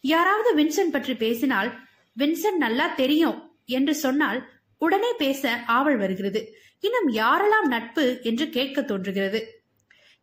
யாராவது 0.00 0.62
வின்சென்ட் 0.62 0.90
பற்றி 0.90 1.14
பேசினால் 1.14 1.72
வின்சென்ட் 2.18 2.56
நல்லா 2.56 2.86
தெரியும் 2.86 3.51
என்று 3.72 3.94
சொன்னால் 3.94 4.40
உடனே 4.78 5.12
பேச 5.18 5.62
ஆவல் 5.66 5.96
வருகிறது. 5.96 6.40
இன்னும் 6.80 7.08
யாரெல்லாம் 7.08 7.68
நட்பு 7.68 8.20
என்று 8.22 8.48
கேட்க 8.48 8.82
தோன்றுகிறது. 8.82 9.40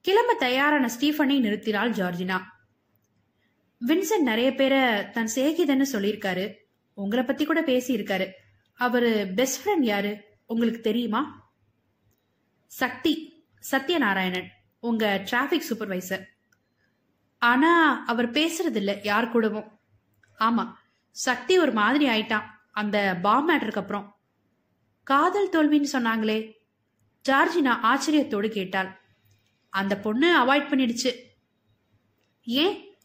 கிளம்ப 0.02 0.34
தயாரான 0.34 0.88
ஸ்டீஃபனை 0.88 1.40
நிறுத்தினாள் 1.40 1.92
ஜார்ஜினா. 1.92 2.38
வின்சென்ட் 3.88 4.22
நிறைய 4.22 4.54
பேரை 4.54 5.10
தன் 5.10 5.30
சேகிதன்னு 5.36 5.86
சொல்லியிருக்காரு. 5.92 6.54
உங்களை 6.94 7.26
பத்தி 7.26 7.46
கூட 7.46 7.62
பேசியிருக்காரு. 7.62 8.28
அவரு 8.74 9.28
பெஸ்ட் 9.36 9.68
ஃப்ரெண்ட் 9.68 9.84
யாரு? 9.84 10.24
உங்களுக்கு 10.46 10.82
தெரியுமா? 10.82 11.52
சக்தி 12.68 13.14
சத்யநாராயணன் 13.72 14.48
உங்க 14.80 15.22
டிராபிக் 15.26 15.66
சூப்பர்வைசர் 15.70 16.26
ஆனா 17.38 17.72
அவர் 18.06 18.32
பேசுறது 18.32 18.76
இல்ல 18.76 19.00
யார் 19.04 19.32
கூடவும். 19.32 19.80
ஆமா 20.40 20.74
சக்தி 21.12 21.60
ஒரு 21.60 21.72
மாதிரி 21.72 22.08
ஆயிட்டான். 22.08 22.46
அந்த 22.80 23.18
பாம் 23.22 23.50
மேட்டருக்கு 23.50 23.78
அப்புறம். 23.78 24.20
காதல் 25.04 25.50
தோல்வின்னு 25.50 25.86
சொன்னாங்களே. 25.94 26.54
ஜார்ஜினா 27.30 27.78
ஆச்சரியத்தோடு 27.84 28.50
கேட்டாள். 28.50 29.00
அந்த 29.70 29.98
பொண்ணு 29.98 30.44
அவாய்ட் 30.44 30.58
பண்ணிடுச்சு. 30.58 31.16
ஏன்? 32.44 32.98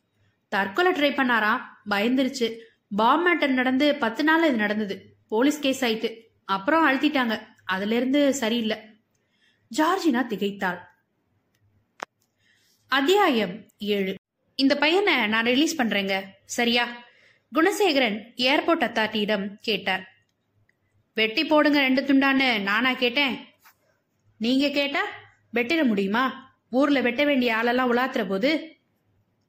தற்கொலை 0.48 0.92
ட்ரை 0.92 1.14
பண்ணாரா? 1.14 1.60
பயந்துருச்சு. 1.90 2.56
பாம் 2.96 3.26
மேட்டர் 3.26 3.48
நடந்து 3.48 3.94
பத்து 3.94 4.24
நாள் 4.24 4.46
இது 4.46 4.56
நடந்தது. 4.56 5.16
போலீஸ் 5.28 5.60
கேஸ் 5.60 5.84
ஆயிட்டு. 5.84 6.20
அப்புறம் 6.44 6.88
அழுத்திட்டாங்க. 6.88 7.46
அதுல 7.64 7.96
இருந்து 7.96 8.34
சரியில்லை. 8.34 8.78
ஜார்ஜினா 9.76 10.26
திகைத்தாள். 10.26 10.78
அத்தியாயம் 12.88 13.68
ஏழு. 13.78 14.14
இந்த 14.54 14.76
பையனை 14.76 15.26
நான் 15.26 15.44
ரிலீஸ் 15.44 15.80
பண்றேங்க. 15.80 16.24
சரியா? 16.44 17.04
குணசேகரன் 17.54 18.32
ஏர்போர்ட் 18.36 18.82
அத்தாட்டியிடம் 18.82 19.54
கேட்டார். 19.60 20.12
வெட்டி 21.14 21.44
போடுங்க 21.44 21.80
ரெண்டு 21.80 22.02
துண்டான்னு 22.02 22.60
நானா 22.60 22.92
கேட்டேன். 22.92 23.44
நீங்க 24.36 24.70
கேட்டா 24.70 25.06
வெட்டிட 25.54 25.84
முடியுமா? 25.84 26.56
ஊர்ல 26.70 27.00
வெட்ட 27.00 27.24
வேண்டிய 27.24 27.56
ஆளெல்லாம் 27.56 27.96
உலாத்துற 27.96 28.28
போது? 28.28 28.76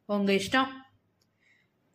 உங்க 0.05 0.33
இஷ்டம். 0.33 0.67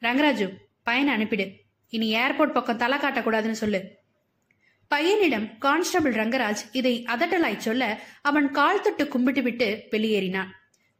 ரங்கராஜு 0.00 0.56
பையனை 0.82 1.14
அனுப்பிடு. 1.14 1.56
இனி 1.88 2.14
ஏர்போர்ட் 2.14 2.52
பக்கம் 2.52 2.76
தலை 2.76 2.98
காட்டக்கூடாதுன்னு 2.98 3.50
சொல்லு. 3.50 3.98
பையனிடம் 4.94 5.58
கான்ஸ்டபிள் 5.58 6.14
ரங்கராஜ் 6.14 6.62
இதை 6.72 7.04
அதட்டலாய் 7.08 7.56
சொல்ல 7.56 8.00
அவன் 8.22 8.50
கால் 8.50 8.80
தொட்டு 8.80 9.08
கும்பிட்டு 9.08 9.42
விட்டு 9.42 9.86
வெளியேறினான். 9.90 10.48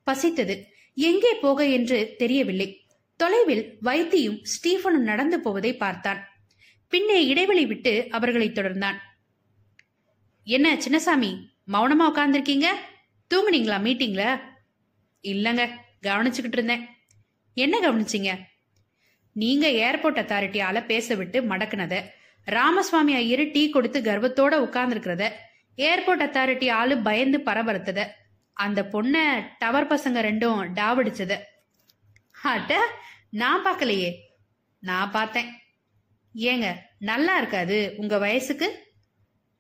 பசித்தது 0.07 0.65
எங்கே 0.95 1.35
போக 1.35 1.67
என்று 1.67 2.15
தெரியவில்லை. 2.19 2.80
தொலைவில் 3.21 3.79
வைத்தியும் 3.83 4.39
ஸ்டீஃபனும் 4.43 5.09
நடந்து 5.11 5.41
போவதை 5.41 5.77
பார்த்தான். 5.77 6.21
பின்னே 6.89 7.27
இடைவெளி 7.27 7.67
விட்டு 7.67 8.07
அவர்களை 8.11 8.49
தொடர்ந்தான். 8.49 8.99
என்ன 10.45 10.75
சின்னசாமி 10.75 11.31
மௌனமா 11.73 12.05
உட்கார்ந்துருக்கீங்க? 12.13 12.67
தூங்குனீங்களா? 13.35 13.77
மீட்டிங்ல? 13.87 14.41
இல்லங்க 15.23 15.69
கவனிச்சுக்கிட்டு 16.03 16.53
இருந்தேன். 16.53 16.87
என்ன 17.55 17.81
கவனிச்சீங்க? 17.81 18.39
நீங்க 19.33 19.69
ஏர்போர்ட் 19.69 20.19
அத்தாரிட்டியால 20.19 20.85
பேச 20.85 21.15
விட்டு 21.15 21.41
மடக்குனத. 21.43 22.03
ராமசுவாமி 22.47 23.15
ஐயரு 23.15 23.53
டீ 23.53 23.71
கொடுத்து 23.71 24.01
கர்வத்தோட 24.01 24.53
உட்கார்ந்துருக்கிறத. 24.67 25.31
ஏர்போர்ட் 25.77 26.23
அத்தாரிட்டி 26.23 26.71
ஆளு 26.71 26.99
பயந்து 26.99 27.39
பரபரத்தத. 27.39 28.07
அந்த 28.53 28.89
பொண்ண 28.93 29.17
டவர் 29.59 29.87
பசங்க 29.87 30.19
ரெண்டும் 30.29 30.71
டாவடிச்சத. 30.75 31.39
அட்ட 32.43 32.89
நான் 33.31 33.65
பார்க்கலையே. 33.65 34.13
நான் 34.79 35.11
பார்த்தேன். 35.11 35.53
ஏங்க 36.35 36.75
நல்லா 36.99 37.37
இருக்காது 37.37 37.95
உங்க 37.97 38.19
வயசுக்கு? 38.19 38.87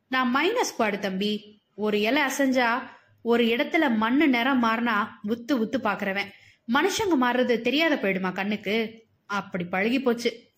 நான் 0.09 0.35
மைனஸ் 0.35 0.73
ஸ்குவாடு 0.79 0.99
தம்பி. 0.99 1.63
ஒரு 1.75 2.01
இலை 2.01 2.23
அசைஞ்சா 2.23 2.99
ஒரு 3.23 3.45
இடத்துல 3.45 3.97
மண்ணு 3.97 4.29
நிறம் 4.29 4.63
மாறினா 4.63 5.09
உத்து 5.29 5.53
உத்து 5.53 5.79
பாக்குறவன் 5.83 6.31
மனுஷங்க 6.73 7.17
மாறுறது 7.21 7.61
தெரியாத 7.61 7.95
போயிடுமா 7.95 8.33
கண்ணுக்கு? 8.33 9.05
அப்படி 9.27 9.65
பழகி 9.65 10.01
போச்சு. 10.01 10.51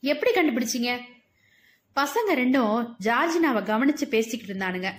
எப்படி 0.00 0.32
கண்டுபிடிச்சீங்க? 0.32 1.00
பசங்க 1.96 2.34
ரெண்டும் 2.34 2.94
ஜார்ஜினாவை 3.04 3.62
கவனிச்சு 3.62 4.04
பேசிக்கிட்டு 4.04 4.54
இருந்தானுங்க. 4.54 4.92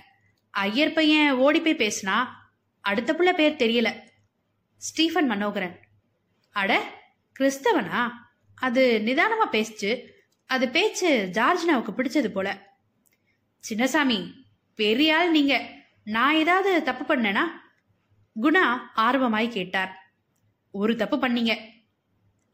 ஐயர் 0.50 0.92
பையன் 0.92 1.32
ஓடி 1.32 1.60
போய் 1.60 1.76
பேசினா 1.76 2.26
அடுத்த 2.80 3.12
புள்ள 3.12 3.32
பேர் 3.32 3.52
தெரியல. 3.52 4.00
ஸ்டீஃபன் 4.76 5.26
மனோகரன். 5.26 5.85
அட 6.56 7.02
கிறிஸ்தவனா? 7.38 8.10
அது 8.54 9.02
நிதானமா 9.04 9.46
பேசுச்சு. 9.52 10.06
அது 10.46 10.68
பேச்சு 10.68 11.28
ஜார்ஜினாவுக்கு 11.32 11.92
பிடிச்சது 11.96 12.28
போல. 12.28 12.76
சின்னசாமி 13.68 14.32
பெரிய 14.74 15.16
ஆள் 15.16 15.30
நீங்க. 15.30 15.70
நான் 16.04 16.34
ஏதாவது 16.34 16.82
தப்பு 16.82 17.16
பண்ணனா? 17.16 17.40
குணா 18.42 18.78
ஆர்வமாய் 18.96 19.48
கேட்டார். 19.48 20.14
ஒரு 20.70 20.96
தப்பு 20.96 21.16
பண்ணீங்க. 21.16 21.58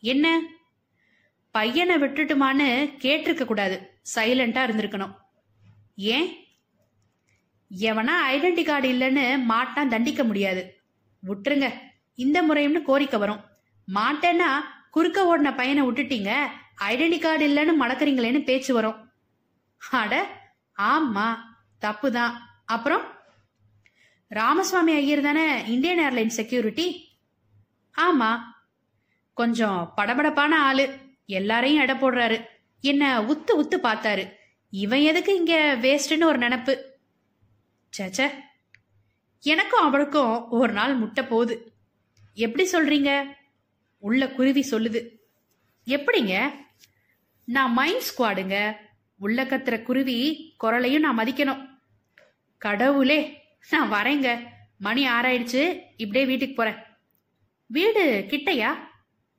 என்ன? 0.01 0.43
பையனை 1.51 1.97
விட்டுட்டுமான்னு 1.97 2.97
கேட்டிருக்க 2.99 3.45
கூடாது. 3.45 4.01
சைலண்டா 4.15 4.67
இருந்திருக்கணும். 4.67 5.15
ஏன்? 5.97 6.45
எவனா 7.79 8.11
ஐடென்டி 8.31 8.65
கார்டு 8.65 8.93
இல்லைன்னு 8.93 9.43
மாட்டான் 9.43 9.89
தண்டிக்க 9.89 10.25
முடியாது. 10.25 10.81
விட்டுருங்க. 11.27 11.73
இந்த 12.15 12.43
முறையும்னு 12.43 12.83
கோரிக்கை 12.83 13.19
வரும். 13.19 13.51
மாட்டேன்னா 13.95 14.51
குறுக்க 14.91 15.25
ஓடின 15.25 15.57
பையனை 15.57 15.83
விட்டுட்டீங்க. 15.83 16.45
ஐடென்டி 16.89 17.21
கார்டு 17.21 17.49
இல்லைன்னு 17.49 17.83
மடக்கறீங்களேன்னு 17.83 18.45
பேச்சு 18.45 18.75
வரும். 18.75 19.11
அட 19.91 20.41
ஆமா 20.79 21.37
தப்பு 21.79 22.13
தான் 22.13 22.63
அப்புறம்? 22.65 23.03
ராமசுவாமி 24.29 24.95
ஐயர் 24.95 25.21
தானே 25.21 25.67
இந்தியன் 25.67 25.99
ஏர்லைன் 25.99 26.27
செக்யூரிட்டி? 26.27 27.19
ஆமா. 27.97 28.39
கொஞ்சம் 29.35 29.93
படபடப்பான 29.97 30.55
ஆளு. 30.55 30.99
எல்லாரையும் 31.27 31.83
எடை 31.83 31.95
போடுறாரு. 31.95 32.47
என்ன 32.81 33.21
உத்து 33.21 33.51
உத்து 33.57 33.79
பார்த்தாரு. 33.83 34.33
இவன் 34.71 35.01
எதுக்கு 35.01 35.37
இங்க 35.37 35.79
வேஸ்ட்னு 35.81 36.25
ஒரு 36.25 36.39
நினப்பு. 36.39 36.83
சேச்சே 37.99 38.31
எனக்கும் 39.41 39.85
அவளுக்கும் 39.85 40.49
ஒரு 40.49 40.73
நாள் 40.73 40.95
முட்டை 40.95 41.25
போகுது. 41.25 41.73
எப்படி 42.35 42.69
சொல்றீங்க? 42.73 43.41
உள்ள 44.03 44.29
குருவி 44.29 44.67
சொல்லுது. 44.71 45.09
எப்படிங்க? 45.87 46.55
நான் 47.45 47.73
மைண்ட் 47.73 48.03
ஸ்குவாடுங்க 48.03 48.77
உள்ள 49.19 49.45
கத்துற 49.45 49.83
குருவி 49.83 50.55
குரலையும் 50.57 51.03
நான் 51.03 51.19
மதிக்கணும். 51.19 51.69
கடவுளே 52.59 53.43
நான் 53.71 53.93
வரேங்க. 53.93 54.47
மணி 54.79 55.07
ஆறாயிடுச்சு 55.09 55.81
இப்படியே 55.97 56.25
வீட்டுக்கு 56.25 56.55
போறேன். 56.55 56.77
வீடு 57.67 58.27
கிட்டையா? 58.29 58.75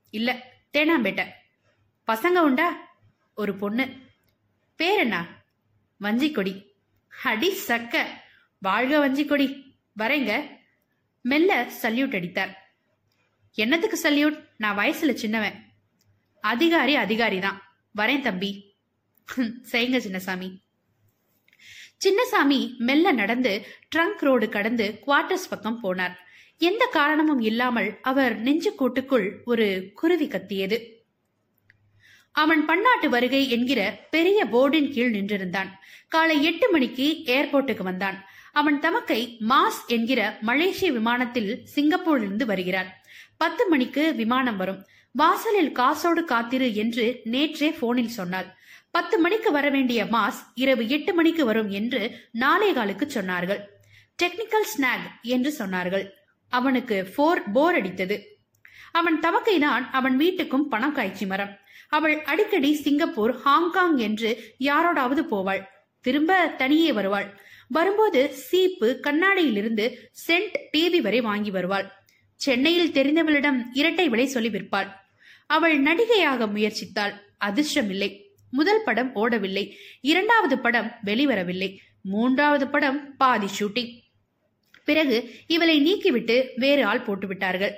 இல்ல 0.09 0.53
தேனாம்பேட்டை. 0.73 1.27
பசங்க 2.07 2.39
உண்டா? 2.39 2.97
ஒரு 3.35 3.55
பொண்ணு. 3.55 3.97
பேர் 4.75 4.99
என்ன? 4.99 5.27
வஞ்சிக்கொடி. 6.01 6.65
அடி 7.23 7.57
சக்க. 7.67 8.05
வாழ்க 8.59 9.09
வஞ்சிக்கொடி. 9.09 9.75
வரேங்க. 9.99 10.47
மெல்ல 11.21 11.71
சல்யூட் 11.81 12.15
அடித்தார். 12.15 12.62
என்னத்துக்கு 13.55 13.99
சல்யூட்? 14.03 14.47
நான் 14.57 14.77
வயசுல 14.77 15.13
சின்னவன். 15.13 15.53
அதிகாரி 16.41 16.95
அதிகாரி 16.95 17.39
தான் 17.39 17.61
வரேன் 17.97 18.21
தம்பி. 18.21 18.75
செய்யுங்க 19.71 19.97
சின்னசாமி. 19.97 20.57
சின்னசாமி 22.05 22.77
மெல்ல 22.77 23.11
நடந்து 23.11 23.65
ட்ரங்க் 23.95 24.19
ரோடு 24.19 24.49
கடந்து 24.49 24.99
குவார்டர்ஸ் 25.07 25.49
பக்கம் 25.49 25.83
போனார். 25.83 26.13
எந்த 26.57 26.85
காரணமும் 26.85 27.39
இல்லாமல் 27.39 27.99
அவர் 28.01 28.37
நெஞ்சு 28.37 28.75
கூட்டுக்குள் 28.75 29.41
ஒரு 29.45 29.91
குருவி 29.93 30.27
கத்தியது. 30.27 31.05
அவன் 32.31 32.65
பன்னாட்டு 32.65 33.09
வருகை 33.09 33.49
என்கிற 33.49 34.07
பெரிய 34.09 34.45
போர்டின் 34.45 34.91
கீழ் 34.91 35.15
நின்றிருந்தான். 35.15 35.69
காலை 36.07 36.43
எட்டு 36.43 36.71
மணிக்கு 36.71 37.21
ஏர்போர்ட்டுக்கு 37.25 37.83
வந்தான். 37.83 38.25
அவன் 38.53 38.79
தமக்கை 38.79 39.37
மாஸ் 39.49 39.85
என்கிற 39.87 40.37
மலேசிய 40.41 40.91
விமானத்தில் 40.91 41.67
சிங்கப்பூரிலிருந்து 41.75 42.45
வருகிறார். 42.45 43.02
பத்து 43.37 43.69
மணிக்கு 43.69 44.15
விமானம் 44.15 44.57
வரும். 44.57 44.85
வாசலில் 45.11 45.71
காசோடு 45.71 46.23
காத்திரு 46.23 46.75
என்று 46.75 47.21
நேற்றே 47.25 47.77
போனில் 47.79 48.07
சொன்னாள். 48.07 48.55
பத்து 48.91 49.19
மணிக்கு 49.19 49.51
வர 49.51 49.69
வேண்டிய 49.69 50.05
மாஸ் 50.05 50.39
இரவு 50.53 50.87
எட்டு 50.87 51.13
மணிக்கு 51.13 51.45
வரும் 51.45 51.69
என்று 51.69 52.15
நாளை 52.31 52.73
காலுக்கு 52.73 53.05
சொன்னார்கள். 53.05 53.61
டெக்னிக்கல் 54.23 54.69
ஸ்நாக் 54.73 55.07
என்று 55.21 55.53
சொன்னார்கள். 55.57 56.09
அவனுக்கு 56.49 57.05
போர் 57.15 57.51
போர் 57.51 57.75
அடித்தது. 57.81 58.17
அவன் 58.91 59.19
தமக்கை 59.19 59.59
தான் 59.59 59.91
அவன் 59.91 60.17
வீட்டுக்கும் 60.17 60.69
பணம் 60.69 60.93
காய்ச்சி 60.93 61.25
மரம். 61.25 61.57
அவள் 61.89 62.23
அடிக்கடி 62.23 62.75
சிங்கப்பூர் 62.75 63.39
ஹாங்காங் 63.39 63.97
என்று 63.97 64.55
யாரோடாவது 64.59 65.23
போவாள். 65.31 65.63
திரும்ப 66.01 66.47
தனியே 66.47 66.91
வருவாள். 66.91 67.41
வரும்போது 67.67 68.33
சீப்பு 68.33 68.99
கண்ணாடியிலிருந்து 69.03 69.85
சென்ட் 70.27 70.55
டிவி 70.73 71.01
வரை 71.01 71.21
வாங்கி 71.21 71.51
வருவாள். 71.51 72.02
சென்னையில் 72.35 72.91
தெரிந்தவளிடம் 72.91 73.65
இரட்டை 73.73 74.09
விலை 74.09 74.27
சொல்லி 74.27 74.49
விற்பாள். 74.49 74.87
அவள் 75.47 75.79
நடிகையாக 75.79 76.45
முயற்சித்தாள். 76.45 77.13
அதிர்ஷ்டமில்லை. 77.45 78.21
முதல் 78.51 78.81
படம் 78.85 79.15
ஓடவில்லை. 79.15 79.71
இரண்டாவது 80.01 80.59
படம் 80.59 80.91
வெளிவரவில்லை. 81.05 81.77
மூன்றாவது 82.01 82.67
படம் 82.67 83.15
பாதி 83.17 83.47
ஷூட்டிங். 83.59 84.01
பிறகு 84.85 85.35
இவளை 85.47 85.93
நீக்கிவிட்டு 85.93 86.47
வேறு 86.55 86.85
ஆள் 86.85 86.99
போட்டுவிட்டார்கள். 86.99 87.71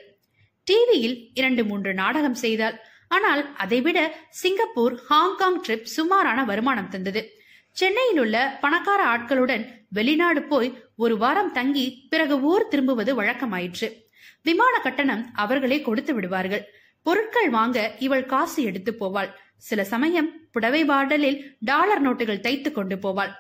டிவியில் 0.64 1.30
இரண்டு 1.34 1.66
மூன்று 1.66 1.94
நாடகம் 1.94 2.34
செய்தாள். 2.34 2.80
ஆனால் 3.08 3.56
அதைவிட 3.56 4.20
சிங்கப்பூர் 4.30 5.02
ஹாங்காங் 5.02 5.64
ட்ரிப் 5.64 5.82
சுமாரான 5.82 6.46
வருமானம் 6.46 6.90
தந்தது. 6.90 7.40
சென்னையில் 7.72 8.20
உள்ள 8.20 8.58
பணக்கார 8.62 9.18
ஆட்களுடன் 9.18 9.68
வெளிநாடு 9.90 10.44
போய் 10.44 10.84
ஒரு 10.96 11.18
வாரம் 11.18 11.52
தங்கி 11.52 12.08
பிறகு 12.10 12.42
ஊர் 12.42 12.68
திரும்புவது 12.68 13.24
வழக்கமாயிற்று. 13.24 14.05
விமான 14.46 14.80
கட்டணம் 14.80 15.24
அவர்களே 15.34 15.78
கொடுத்து 15.82 16.14
விடுவார்கள். 16.14 16.64
பொருட்கள் 17.06 17.50
வாங்க 17.50 17.96
இவள் 18.00 18.26
காசு 18.26 18.64
எடுத்து 18.64 18.92
போவாள். 19.00 19.32
சில 19.58 19.84
சமயம் 19.84 20.30
புடவை 20.52 20.86
பாடலில் 20.86 21.38
டாலர் 21.60 22.04
நோட்டுகள் 22.06 22.44
தைத்து 22.46 22.72
கொண்டு 22.72 22.96
போவாள். 22.96 23.32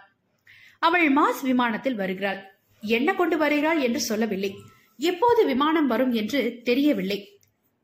அவள் 0.79 1.07
மாஸ் 1.13 1.41
விமானத்தில் 1.41 1.95
வருகிறாள். 1.95 2.39
என்ன 2.81 3.15
கொண்டு 3.15 3.37
வருகிறாள் 3.37 3.79
என்று 3.79 3.99
சொல்லவில்லை. 3.99 4.51
எப்போது 4.97 5.45
விமானம் 5.45 5.87
வரும் 5.87 6.13
என்று 6.13 6.41
தெரியவில்லை. 6.63 7.19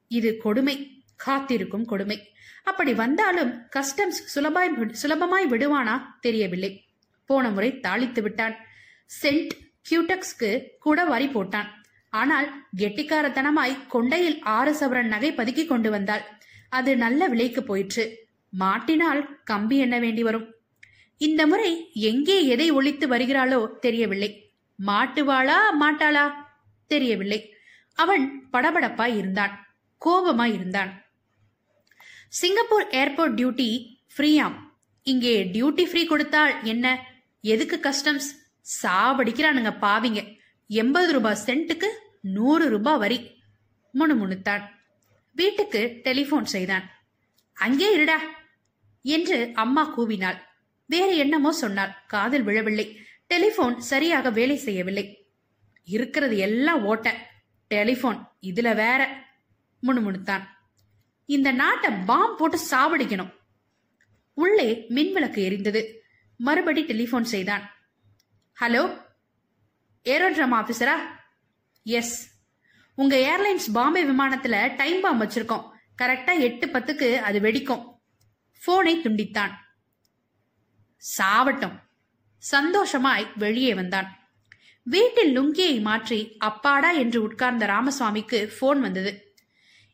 இது 0.08 0.38
கொடுமை. 0.38 0.75
காத்திருக்கும் 1.16 1.86
கொடுமை. 1.86 2.18
அப்படி 2.63 2.94
வந்தாலும் 2.94 3.51
கஸ்டம்ஸ் 3.75 4.22
சுலபாய் 4.36 4.94
சுலபமாய் 5.04 5.48
விடுவானா 5.54 5.96
தெரியவில்லை. 6.20 6.72
போன 7.25 7.50
முறை 7.50 7.70
தாளித்து 7.88 8.22
விட்டான். 8.22 8.56
சென்ட் 9.22 9.54
கியூடக்ஸ்க்கு 9.90 10.50
கூட 10.80 11.06
வரி 11.06 11.28
போட்டான். 11.28 11.70
ஆனால் 12.13 12.48
கெட்டிக்காரத்தனமாய் 12.77 13.82
கொண்டையில் 13.89 14.39
ஆறு 14.41 14.72
சவரன் 14.80 15.08
நகை 15.08 15.32
பதுக்கி 15.32 15.65
கொண்டு 15.65 15.89
வந்தாள். 15.89 16.24
அது 16.70 16.98
நல்ல 16.98 17.27
விலைக்கு 17.27 17.63
போயிற்று. 17.63 18.03
மாட்டினால் 18.53 19.22
கம்பி 19.44 19.77
எண்ண 19.77 20.00
வேண்டி 20.00 20.24
வரும். 20.24 20.48
இந்த 21.18 21.48
முறை 21.48 21.91
எங்கே 21.94 22.46
எதை 22.46 22.72
ஒழித்து 22.72 23.08
வருகிறாளோ 23.08 23.80
தெரியவில்லை. 23.80 24.51
மாட்டுவாளா 24.80 25.58
மாட்டாளா? 25.80 26.25
தெரியவில்லை. 26.88 27.53
அவன் 27.94 28.50
படபடப்பாய் 28.53 29.18
இருந்தான். 29.18 29.53
கோபமாய் 30.01 30.53
இருந்தான். 30.53 30.91
சிங்கப்பூர் 32.30 32.88
ஏர்போர்ட் 32.91 33.38
டியூட்டி 33.38 33.70
ஃப்ரீயாம். 34.18 34.58
இங்கே 35.03 35.44
டியூட்டி 35.53 35.84
ஃப்ரீ 35.84 36.06
கொடுத்தால் 36.06 36.63
என்ன? 36.63 37.00
எதுக்கு 37.44 37.79
கஸ்டம்ஸ்? 37.79 38.29
சாவடிக்கிறானுங்க 38.81 39.72
பாவிங்க. 39.81 40.40
எண்பது 40.74 41.14
ரூபாய் 41.14 41.38
சென்ட்டுக்கு 41.46 41.86
நூறு 42.22 42.70
ரூபாய் 42.70 42.98
வரி. 42.98 43.42
முணுமுணுத்தான் 43.94 44.62
வீட்டுக்கு 45.31 46.00
டெலிபோன் 46.03 46.46
செய்தான். 46.46 46.90
அங்கே 47.53 47.98
இருடா 47.98 48.18
என்று 49.01 49.51
அம்மா 49.53 49.98
கூவினாள். 49.98 50.38
வேறு 50.86 51.18
என்னமோ 51.18 51.51
சொன்னாள். 51.51 51.94
காதில் 52.07 52.44
விழவில்லை. 52.44 53.00
டெலிபோன் 53.27 53.81
சரியாக 53.81 54.29
வேலை 54.29 54.57
செய்யவில்லை. 54.57 55.31
இருக்கிறது 55.84 56.38
எல்லாம் 56.38 56.86
ஓட்ட. 56.86 57.27
டெலிபோன் 57.68 58.31
இதுல 58.42 58.75
வேற. 58.75 59.24
முணுமுணுத்தான் 59.84 60.44
இந்த 61.25 61.51
நாட்டை 61.51 61.92
பாம் 62.05 62.36
போட்டு 62.38 62.60
சாவடிக்கணும். 62.70 63.34
உள்ளே 64.34 64.86
மின்விளக்கு 64.90 65.38
எரிந்தது. 65.38 65.94
மறுபடி 66.38 66.84
டெலிபோன் 66.84 67.24
செய்தான். 67.24 67.72
ஹலோ 68.62 69.00
ஏரோட்ரம் 70.03 70.53
ஆபீசரா? 70.53 70.94
எஸ் 71.83 72.29
உங்க 72.96 73.16
ஏர்லைன்ஸ் 73.16 73.72
பாம்பே 73.74 74.03
விமானத்துல 74.03 74.75
டைம் 74.75 75.01
பாம் 75.01 75.22
வச்சிருக்கோம். 75.22 75.70
கரெக்டா 76.01 76.40
எட்டு 76.40 76.68
பத்துக்கு 76.68 77.16
அது 77.16 77.40
வெடிக்கும். 77.40 77.85
போனை 78.66 79.01
துண்டித்தான். 79.01 79.51
சாவட்டும். 81.18 81.79
சந்தோஷமாய் 82.37 83.31
வெளியே 83.35 83.74
வந்தான். 83.74 84.29
வீட்டில் 84.83 85.40
லுங்கியை 85.40 85.81
மாற்றி 85.81 86.35
அப்பாடா 86.37 86.92
என்று 86.92 87.22
உட்கார்ந்த 87.22 87.66
ராமசுவாமிக்கு 87.66 88.51
போன் 88.59 88.81
வந்தது. 88.81 89.35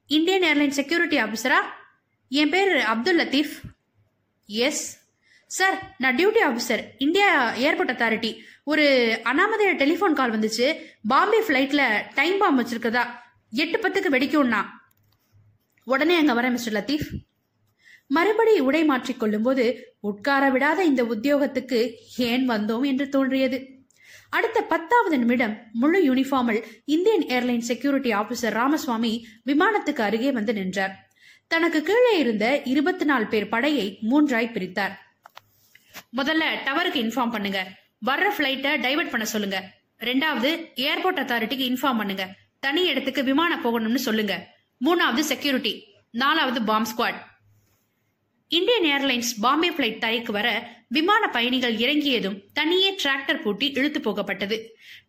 இந்தியன் 0.06 0.42
ஏர்லைன் 0.42 0.70
செக்யூரிட்டி 0.70 1.22
ஆபீசரா? 1.22 1.58
என் 2.30 2.50
பேர் 2.50 2.78
அப்துல் 2.78 3.20
லத்தீஃப் 3.20 3.62
எஸ் 4.46 5.06
சார் 5.48 5.96
நான் 5.98 6.16
duty 6.16 6.40
officer 6.46 6.90
India 6.98 7.52
airport 7.52 7.92
authority. 7.92 8.40
ஒரு 8.72 8.86
அனாமதைய 9.24 9.72
டெலிஃபோன் 9.82 10.14
கால் 10.14 10.34
வந்துச்சு. 10.34 10.66
பாம்பே 11.08 11.40
ஃப்ளைட்ல 11.42 11.82
டைம் 12.16 12.38
பாம் 12.38 12.58
வச்சிருக்கதா? 12.60 13.04
எட்டு 13.52 13.78
பத்துக்கு 13.78 14.14
வெடிக்கும்னா? 14.16 14.62
உடனே 15.84 16.16
அங்க 16.18 16.34
வரேன் 16.34 16.52
மிஸ்டர் 16.52 16.76
லத்தீஃப் 16.78 17.08
மறுபடி 18.08 18.60
உடை 18.60 18.82
மாற்றிக்கொள்ளும் 18.90 19.18
கொள்ளும்போது 19.18 19.96
உட்கார 20.00 20.50
விடாத 20.52 20.80
இந்த 20.80 21.04
உத்தியோகத்துக்கு 21.04 21.80
ஏன் 22.18 22.50
வந்தோம் 22.50 22.86
என்று 22.86 23.10
தோன்றியது. 23.10 23.58
அடுத்த 24.30 24.62
பத்தாவது 24.62 25.18
நிமிடம் 25.18 25.58
முழு 25.74 26.00
யூனிஃபார்மில் 26.10 26.62
Indian 26.86 27.26
Airline 27.26 27.68
security 27.72 28.14
officer 28.14 28.58
Ramaswamy 28.60 29.26
விமானத்துக்கு 29.46 30.04
அருகே 30.10 30.32
வந்து 30.32 30.54
நின்றார். 30.54 30.96
தனக்கு 31.48 31.82
கீழே 31.84 32.20
இருந்த 32.20 32.62
இருபத்தி 32.66 33.06
நாலு 33.06 33.28
பேர் 33.28 33.50
படையை 33.50 34.00
மூன்றாய் 34.12 34.54
பிரித்தார். 34.54 34.96
முதல்ல 36.18 36.46
டவருக்கு 36.66 37.00
இன்ஃபார்ம் 37.06 37.32
பண்ணுங்க. 37.32 37.62
வர்ற 38.02 38.28
ஃபிளைட்டை 38.36 38.72
டைவர்ட் 38.86 39.14
பண்ண 39.14 39.26
சொல்லுங்க. 39.26 39.60
ரெண்டாவது 40.00 40.50
ஏர்போர்ட் 40.90 41.22
அத்தாரிட்டிக்கு 41.24 41.66
இன்ஃபார்ம் 41.72 42.02
பண்ணுங்க. 42.02 42.26
தனி 42.60 42.84
இடத்துக்கு 42.92 43.24
விமானம் 43.24 43.64
போகணும்னு 43.66 44.02
சொல்லுங்க. 44.08 44.34
மூணாவது 44.86 45.20
செக்யூரிட்டி 45.20 45.74
நாலாவது 46.12 46.62
bomb 46.62 46.88
squad 46.92 47.20
Indian 48.48 48.88
Airlines 48.94 49.32
Bombay 49.42 49.70
flight 49.70 50.04
தரைக்கு 50.04 50.32
வர 50.32 50.48
விமான 50.88 51.24
பயணிகள் 51.28 51.76
இறங்கியதும் 51.78 52.38
தனியே 52.54 52.96
டிராக்டர் 53.04 53.42
பூட்டி 53.42 53.68
இழுத்து 53.72 54.00
போகப்பட்டது. 54.02 54.58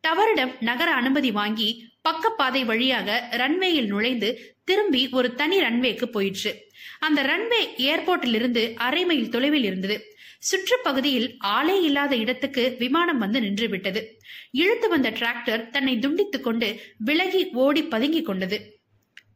டவரிடம் 0.06 0.52
நகர 0.60 0.94
அனுமதி 0.94 1.30
வாங்கி 1.30 1.68
பக்கப்பாதை 2.08 2.64
வழியாக 2.64 3.28
ரன்வேயில் 3.32 3.86
நுழைந்து 3.86 4.56
திரும்பி 4.64 5.08
ஒரு 5.10 5.34
தனி 5.34 5.58
ரன்வேக்கு 5.60 6.04
போயிற்று. 6.16 6.52
அந்த 6.98 7.22
ரன்வே 7.22 7.60
ஏர்போர்ட்டிலிருந்து 7.90 8.62
அரை 8.86 9.04
மைல் 9.04 9.30
தொலைவில் 9.30 9.64
இருந்தது. 9.64 9.96
சுற்றுப்பகுதியில் 10.38 11.36
ஆளே 11.38 11.82
இல்லாத 11.82 12.16
இடத்துக்கு 12.16 12.76
விமானம் 12.78 13.18
வந்து 13.18 13.40
நின்றுவிட்டது. 13.40 14.04
இழுத்து 14.50 14.88
வந்த 14.88 15.10
டிராக்டர் 15.10 15.70
தன்னை 15.70 15.96
துண்டித்துக் 15.96 16.42
கொண்டு 16.42 16.80
விலகி 16.98 17.48
ஓடி 17.52 17.82
பதுங்கிக் 17.82 18.26
கொண்டது. 18.26 18.80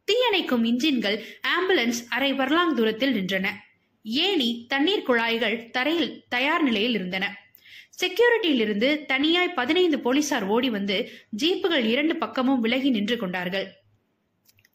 தீயணைக்கும் 0.06 0.64
இன்ஜின்கள் 0.64 1.24
ஆம்புலன்ஸ் 1.42 2.00
அரை 2.08 2.32
வரலாங் 2.32 2.74
தூரத்தில் 2.74 3.14
நின்றன. 3.14 3.48
ஏணி 4.02 4.66
தண்ணீர் 4.68 5.02
குழாய்கள் 5.02 5.70
தரையில் 5.70 6.24
தயார் 6.28 6.62
நிலையில் 6.62 6.94
இருந்தன. 6.94 7.36
செக்யூரிட்டியிலிருந்து 8.00 9.04
தனியாய் 9.06 9.54
பதினைந்து 9.54 10.00
போலீசார் 10.00 10.44
ஓடி 10.44 10.70
வந்து 10.70 11.10
ஜீப்புகள் 11.38 11.84
இரண்டு 11.84 12.16
பக்கமும் 12.16 12.60
விலகி 12.60 12.90
நின்று 12.90 13.16
கொண்டார்கள். 13.16 13.72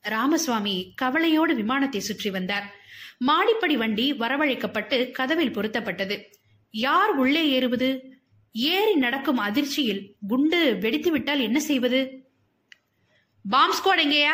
ராமசுவாமி 0.01 0.91
கவலையோடு 0.95 1.55
விமானத்தை 1.55 1.99
சுற்றி 1.99 2.29
வந்தார். 2.29 2.76
மாடிப்படி 3.17 3.77
வண்டி 3.77 4.13
வரவழைக்கப்பட்டு 4.13 5.11
கதவில் 5.11 5.55
பொருத்தப்பட்டது. 5.55 6.23
யார் 6.71 7.09
உள்ளே 7.09 7.49
ஏறுவது? 7.49 8.19
ஏறி 8.53 8.95
நடக்கும் 8.95 9.37
அதிர்ச்சியில் 9.37 10.15
குண்டு 10.27 10.77
வெடித்து 10.77 11.11
விட்டால் 11.11 11.39
என்ன 11.39 11.59
செய்வது? 11.59 12.29
பாம் 13.49 13.73
ஸ்குவாட் 13.73 13.97
எங்கேயா? 13.97 14.31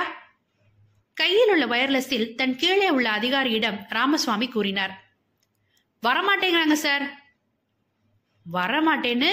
கையில் 1.13 1.49
உள்ள 1.49 1.65
வயர்லெஸில் 1.65 2.35
தன் 2.35 2.55
கீழே 2.55 2.89
உள்ள 2.89 3.11
அதிகாரியிடம் 3.11 3.85
ராமசுவாமி 3.89 4.47
கூறினார். 4.47 5.13
வரமாட்டேங்கிறாங்க 6.03 6.73
சார். 6.73 7.21
வரமாட்டேன்னு? 8.53 9.31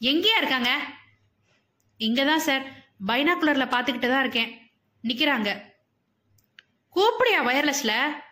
எங்கேயா 0.00 0.36
இருக்காங்க? 0.36 0.80
இங்கதான் 1.98 2.36
சார். 2.36 2.68
பைனாக்குலர்ல 3.06 3.66
பாத்துக்கிட்டு 3.66 4.08
தான் 4.08 4.20
இருக்கேன். 4.20 4.70
நிக்கிறாங்க. 5.02 5.60
கூப்பிடியா 6.94 7.42
வயர்லெஸ்ல? 7.42 8.22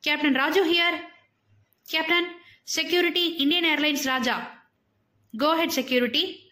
Captain 0.00 0.34
Raju 0.34 0.62
here 0.64 0.96
captain 1.84 2.40
security 2.64 3.34
Indian 3.34 3.78
Airlines 3.78 4.02
Raja 4.02 4.64
go 5.38 5.56
ahead 5.56 5.68
security 5.68 6.50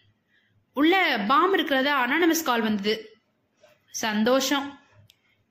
உள்ள 0.73 1.23
பாம் 1.27 1.53
இருக்கிறதா 1.53 2.07
அனானமஸ் 2.07 2.43
கால் 2.43 2.61
வந்தது. 2.61 3.17
சந்தோஷம். 3.89 4.79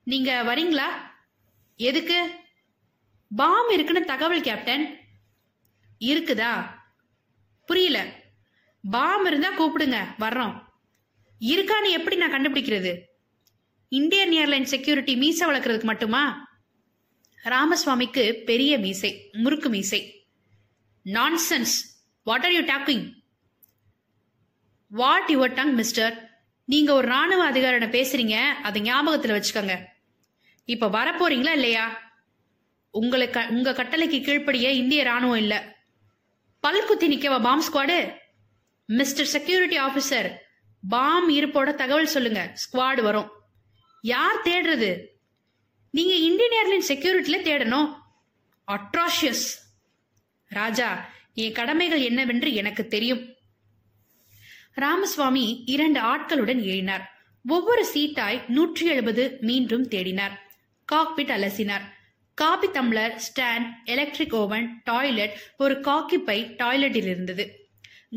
நீங்க 0.05 0.43
வரீங்களா? 0.43 0.89
எதுக்கு? 1.77 2.31
பாம் 3.37 3.69
இருக்குன்னு 3.69 4.05
தகவல் 4.05 4.41
கேப்டன் 4.41 4.99
இருக்குதா? 5.99 6.71
புரியல. 7.67 8.13
பாம் 8.91 9.27
இருந்தா 9.27 9.51
கூப்பிடுங்க 9.51 9.99
வர்றோம். 10.19 10.63
இருக்கான்னு 11.41 11.91
எப்படி 11.91 12.17
நான் 12.17 12.33
கண்டுபிடிக்கிறது? 12.33 13.01
இந்தியன் 13.89 14.31
ஏர்லைன் 14.31 14.63
செக்யூரிட்டி 14.63 15.17
மீசை 15.17 15.49
வளர்க்கறதுக்கு 15.49 15.83
மட்டுமா? 15.83 16.54
ராமசுவாமிக்கு 17.45 18.45
பெரிய 18.45 18.79
மீசை 18.79 19.29
முறுக்கு 19.33 19.69
மீசை. 19.69 20.27
Nonsense 21.05 21.75
what 22.23 22.45
are 22.45 22.53
you 22.53 22.61
talking 22.61 23.13
what 24.89 25.29
your 25.29 25.55
tongue 25.55 25.75
mister 25.75 26.43
நீங்க 26.65 26.95
ஒரு 26.95 27.09
ராணுவ 27.09 27.51
அதிகாரிட 27.51 27.89
பேசுறீங்க 27.97 28.37
அதை 28.63 28.83
ஞாபகத்துல 28.83 29.35
வச்சுக்கோங்க. 29.37 29.85
இப்ப 30.65 30.89
வரப்போறீங்களா 30.89 31.53
இல்லையா? 31.53 32.03
உங்களுக்கு 32.91 33.47
உங்க 33.49 33.73
கட்டளைக்கு 33.73 34.23
கீழ்ப்படிய 34.23 34.71
இந்திய 34.71 35.05
ராணுவம் 35.05 35.37
இல்ல. 35.37 35.77
பல்குத்தி 36.67 37.09
நிக்கவா 37.15 37.43
bomb 37.43 37.65
squad 37.65 38.17
mister 38.87 39.27
security 39.27 39.79
officer 39.79 40.37
bomb 40.89 41.29
இருப்போட 41.31 41.75
தகவல் 41.75 42.07
சொல்லுங்க 42.07 42.55
ஸ்குவாடு 42.55 43.03
வரும். 43.03 43.31
யார் 44.01 44.43
தேடுறது? 44.43 45.14
நீங்க 45.95 46.15
இந்தியன் 46.15 46.57
ஏர்லைன் 46.61 46.91
செக்யூரிட்டில 46.91 47.37
தேடணும். 47.49 47.89
அட்ராஷியஸ் 48.69 49.45
ராஜா 50.49 51.11
என் 51.35 51.53
கடமைகள் 51.53 52.01
என்னவென்று 52.01 52.55
எனக்கு 52.55 52.87
தெரியும். 52.87 53.23
ராமசுவாமி 54.75 55.63
இரண்டு 55.67 56.01
ஆட்களுடன் 56.01 56.61
ஏறினார். 56.73 57.05
ஒவ்வொரு 57.49 57.87
சீட்டாய் 57.95 58.41
நூற்றி 58.49 58.87
எழுபது 58.87 59.37
மீண்டும் 59.41 59.89
தேடினார். 59.89 60.35
காக்பிட் 60.93 61.33
அலசினார். 61.37 61.87
Coffee 62.35 62.67
தம்ளர் 62.67 63.21
stand 63.27 63.71
electric 63.85 64.35
oven 64.35 64.81
toilet 64.85 65.39
ஒரு 65.57 65.75
காக்கி 65.81 66.15
பை 66.15 66.45
டாய்லெட்டில் 66.45 67.09
இருந்தது. 67.13 67.69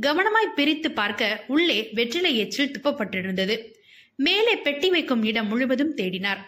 கவனமாய் 0.01 0.53
பிரித்து 0.55 0.91
பார்க்க 0.91 1.43
உள்ளே 1.47 1.89
வெற்றிலை 1.91 2.37
எச்சில் 2.37 2.71
துப்பப்பட்டிருந்தது. 2.71 3.71
மேலே 4.15 4.55
பெட்டி 4.57 4.89
வைக்கும் 4.89 5.23
இடம் 5.23 5.47
முழுவதும் 5.47 5.97
தேடினார். 5.97 6.43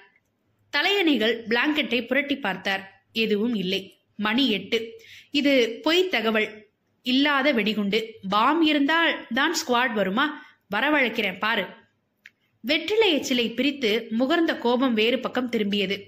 தலையணைகள் 0.78 1.44
பிளாங்கெட்டை 1.50 2.08
புரட்டி 2.08 2.38
பார்த்தார். 2.38 3.06
எதுவும் 3.14 3.56
இல்லை. 3.56 4.02
மணி 4.16 4.50
எட்டு. 4.50 5.02
இது 5.32 5.80
பொய் 5.84 6.08
தகவல். 6.08 6.68
இல்லாத 7.02 7.52
வெடிகுண்டு. 7.52 8.14
பாம் 8.30 8.62
இருந்தால் 8.62 9.28
தான் 9.34 9.56
ஸ்குவாட் 9.56 9.94
வருமா? 9.94 10.46
வரவழைக்கிறேன் 10.76 11.40
பாரு. 11.40 11.66
வெற்றிலை 12.60 13.16
எச்சிலை 13.16 13.54
பிரித்து 13.54 14.08
முகர்ந்த 14.20 14.58
கோபம் 14.58 14.94
வேறு 14.94 15.20
பக்கம் 15.20 15.50
திரும்பியது. 15.50 16.04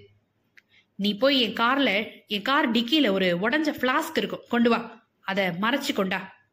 நீ 0.96 1.18
போய் 1.18 1.42
என் 1.42 1.54
கார்ல 1.54 2.12
என் 2.28 2.42
கார் 2.42 2.72
டிக்கியில 2.72 3.12
ஒரு 3.12 3.38
உடஞ்ச 3.42 3.70
பிளாஸ்க் 3.82 4.18
இருக்கும். 4.18 4.44
கொண்டு 4.50 4.70
வா. 4.70 5.10
அதை 5.22 5.46
மறைச்சு 5.46 5.94
கொண்டா. 5.94 6.50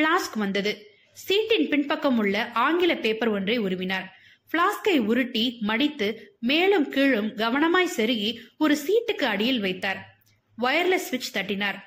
பிளாஸ்க் 0.00 0.38
வந்தது. 0.38 0.90
சீட்டின் 1.12 1.68
பின்பக்கம் 1.68 2.18
உள்ள 2.18 2.52
ஆங்கில 2.52 2.94
பேப்பர் 2.94 3.28
ஒன்றை 3.28 3.60
உருவினார். 3.60 4.06
பிளாஸ்கை 4.52 4.98
உருட்டி 4.98 5.58
மடித்து 5.60 6.36
மேலும் 6.40 6.88
கீழும் 6.88 7.36
கவனமாய் 7.36 7.90
செருகி 7.96 8.38
ஒரு 8.58 8.78
சீட்டுக்கு 8.86 9.24
அடியில் 9.24 9.60
வைத்தார். 9.60 10.16
வயர்லெஸ் 10.62 11.08
சுவிட்ச் 11.08 11.36
தட்டினார். 11.36 11.82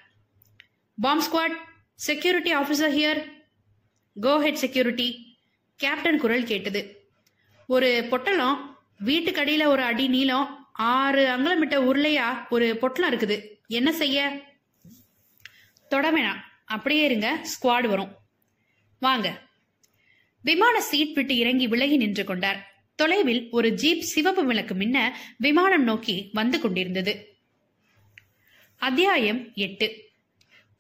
Bomb 1.02 1.24
squad 1.24 1.56
security 1.96 2.56
officer 2.56 2.96
here 2.98 3.32
go 4.22 4.40
ahead 4.40 4.56
security 4.56 5.38
captain 5.76 6.18
குரல் 6.18 6.44
கேட்டது. 6.44 7.12
ஒரு 7.68 8.08
பொட்டலம் 8.10 8.80
வீட்டுக்கு 9.00 9.42
அடியில 9.42 9.66
ஒரு 9.66 9.82
அடி 9.82 10.08
நீளம் 10.08 10.68
ஆறு 10.74 11.30
அங்குலமிட்ட 11.30 11.80
உருளையா 11.80 12.48
ஒரு 12.50 12.78
பொட்டலம் 12.78 13.20
இருக்குது. 13.20 13.56
என்ன 13.68 13.94
செய்ய? 13.94 14.42
தொட 15.88 16.12
வேணாம். 16.12 16.40
அப்படியே 16.66 17.06
இருங்க 17.06 17.42
ஸ்குவாடு 17.44 17.88
வரும். 17.88 18.18
வாங்க. 19.00 19.49
விமான 20.42 20.82
சீட் 20.82 21.14
விட்டு 21.14 21.38
இறங்கி 21.38 21.68
விலகி 21.68 21.98
நின்று 21.98 22.24
கொண்டார். 22.24 22.86
தொலைவில் 22.96 23.48
ஒரு 23.52 23.70
ஜீப் 23.70 24.00
சிவப்பு 24.00 24.46
விளக்கு 24.46 24.76
மின்ன 24.76 25.18
விமானம் 25.38 25.84
நோக்கி 25.84 26.30
வந்து 26.34 26.60
கொண்டிருந்தது. 26.60 27.38
அத்தியாயம் 28.76 29.54
எட்டு. 29.54 30.10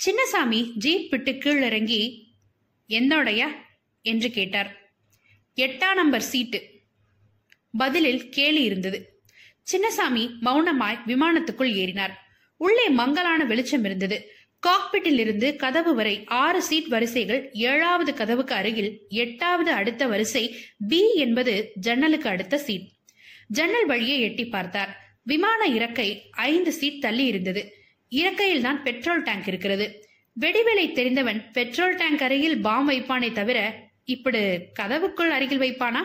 சின்னசாமி 0.06 0.72
ஜீப் 0.74 1.10
விட்டு 1.10 1.32
கீழிறங்கி 1.32 2.24
என்னோடைய? 2.90 3.48
என்று 4.02 4.32
கேட்டார். 4.32 4.94
எட்டாம் 5.56 5.94
நம்பர் 5.94 6.22
சீட்டு. 6.22 6.80
பதிலில் 7.78 8.30
கேலி 8.30 8.64
இருந்தது. 8.64 9.22
சின்னசாமி 9.72 10.32
மௌனமாய் 10.42 11.00
விமானத்துக்குள் 11.08 11.74
ஏறினார். 11.74 12.12
உள்ளே 12.58 12.90
மங்கலான 12.90 13.46
வெளிச்சம் 13.46 13.84
இருந்தது. 13.84 14.34
காக்பிட்டில் 14.68 15.20
இருந்து 15.20 15.56
கதவு 15.56 15.96
வரை 15.96 16.24
ஆறு 16.26 16.62
சீட் 16.62 16.88
வரிசைகள் 16.88 17.52
ஏழாவது 17.54 18.14
கதவுக்கு 18.14 18.56
அருகில் 18.56 19.06
எட்டாவது 19.10 19.72
அடுத்த 19.72 20.08
வரிசை 20.08 20.56
பி 20.88 21.16
என்பது 21.16 21.72
ஜன்னலுக்கு 21.76 22.30
அடுத்த 22.30 22.58
சீட். 22.58 22.88
ஜன்னல் 23.48 23.86
வழியே 23.86 24.20
எட்டி 24.20 24.46
பார்த்தார். 24.46 25.22
விமான 25.24 25.68
இறக்கை 25.68 26.22
ஐந்து 26.32 26.72
சீட் 26.72 27.02
தள்ளி 27.02 27.26
இருந்தது. 27.26 27.74
இறக்கையில் 28.12 28.62
தான் 28.62 28.84
பெட்ரோல் 28.84 29.24
டேங்க் 29.24 29.48
இருக்கிறது. 29.48 30.04
வெடிவேலை 30.40 30.92
தெரிந்தவன் 30.92 31.52
பெட்ரோல் 31.52 31.96
டேங்க் 31.96 32.22
அருகில் 32.22 32.62
பாம் 32.62 32.90
வைப்பானே 32.90 33.32
தவிர 33.32 33.74
இப்படி 34.04 34.38
கதவுக்குள் 34.82 35.36
அருகில் 35.38 35.60
வைப்பானா? 35.60 36.04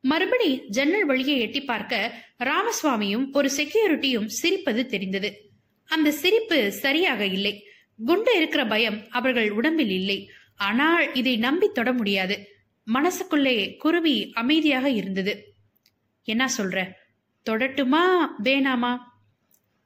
மறுபடி 0.00 0.62
ஜன்னல் 0.68 1.04
வழியை 1.04 1.40
எட்டி 1.40 1.60
பார்க்க 1.62 2.12
ராமசுவாமியும் 2.38 3.32
ஒரு 3.32 3.50
செக்யூரிட்டியும் 3.56 4.28
சிரிப்பது 4.42 4.86
தெரிந்தது. 4.86 5.51
அந்த 5.92 6.10
சிரிப்பு 6.10 6.72
சரியாக 6.72 7.24
இல்லை. 7.24 7.66
குண்டு 8.06 8.36
இருக்கிற 8.36 8.66
பயம் 8.66 9.06
அவர்கள் 9.10 9.50
உடம்பில் 9.50 9.90
இல்லை. 9.90 10.30
ஆனால் 10.56 11.14
இதை 11.14 11.36
நம்பி 11.36 11.68
தொட 11.68 11.92
முடியாது. 11.92 12.36
மனசுக்குள்ளே 12.94 13.76
குருவி 13.76 14.32
அமைதியாக 14.32 14.90
இருந்தது. 14.90 15.54
என்ன 16.24 16.48
சொல்ற? 16.58 16.92
தொடட்டுமா? 17.50 18.04
வேணாமா? 18.44 18.98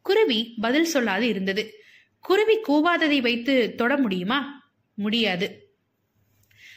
குருவி 0.02 0.54
பதில் 0.60 0.92
சொல்லாது 0.94 1.20
இருந்தது. 1.20 1.64
குருவி 2.20 2.56
கூவாததை 2.68 3.20
வைத்து 3.20 3.74
தொட 3.74 3.96
முடியுமா? 3.96 4.70
முடியாது. 4.94 5.74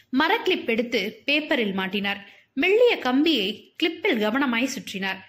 மர 0.09 0.37
கிளிப் 0.37 0.69
எடுத்து 0.69 1.21
பேப்பரில் 1.25 1.77
மாட்டினார். 1.77 2.19
மெல்லிய 2.53 2.97
கம்பியை 2.97 3.75
கிளிப்பில் 3.83 4.19
கவனமாய் 4.19 4.69
சுற்றினார். 4.75 5.19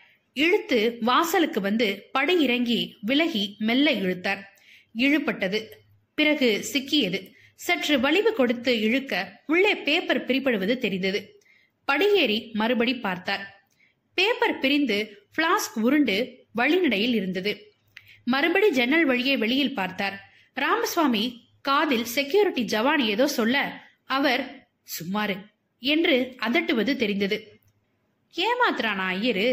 இழுத்து 0.40 0.78
வாசலுக்கு 1.00 1.60
வந்து 1.60 1.86
படி 2.12 2.34
இறங்கி 2.42 2.80
விலகி 3.00 3.44
மெல்ல 3.58 3.92
இழுத்தார். 3.92 4.42
இழுப்பட்டது 4.98 5.58
பிறகு 6.18 6.48
சிக்கியது. 6.72 7.20
சற்று 7.66 7.96
வலிவு 8.00 8.30
கொடுத்து 8.34 8.72
இழுக்க 8.80 9.14
உள்ளே 9.46 9.72
பேப்பர் 9.86 10.24
பிரிப்படுவது 10.26 10.74
தெரிந்தது. 10.84 11.20
படியேறி 11.88 12.38
மறுபடி 12.52 12.94
பார்த்தார். 13.06 13.44
பேப்பர் 14.14 14.58
பிரிந்து 14.58 14.98
பிளாஸ்க் 15.38 15.78
உருண்டு 15.82 16.16
வழிநடையில் 16.58 17.14
இருந்தது. 17.14 17.52
மறுபடி 18.24 18.68
ஜன்னல் 18.70 19.04
வழியே 19.04 19.34
வெளியில் 19.36 19.74
பார்த்தார். 19.74 20.16
ராமசுவாமி 20.56 21.24
காதில் 21.62 22.06
செக்யூரிட்டி 22.16 22.62
ஜவான் 22.72 23.02
ஏதோ 23.12 23.26
சொல்ல 23.38 23.56
அவர் 24.06 24.42
சும்மாரு 24.96 25.36
என்று 25.82 26.16
அதட்டுவது 26.46 26.92
தெரிந்தது. 26.96 27.38
ஏமாத்துறானா 28.36 29.06
ஐயரு? 29.14 29.48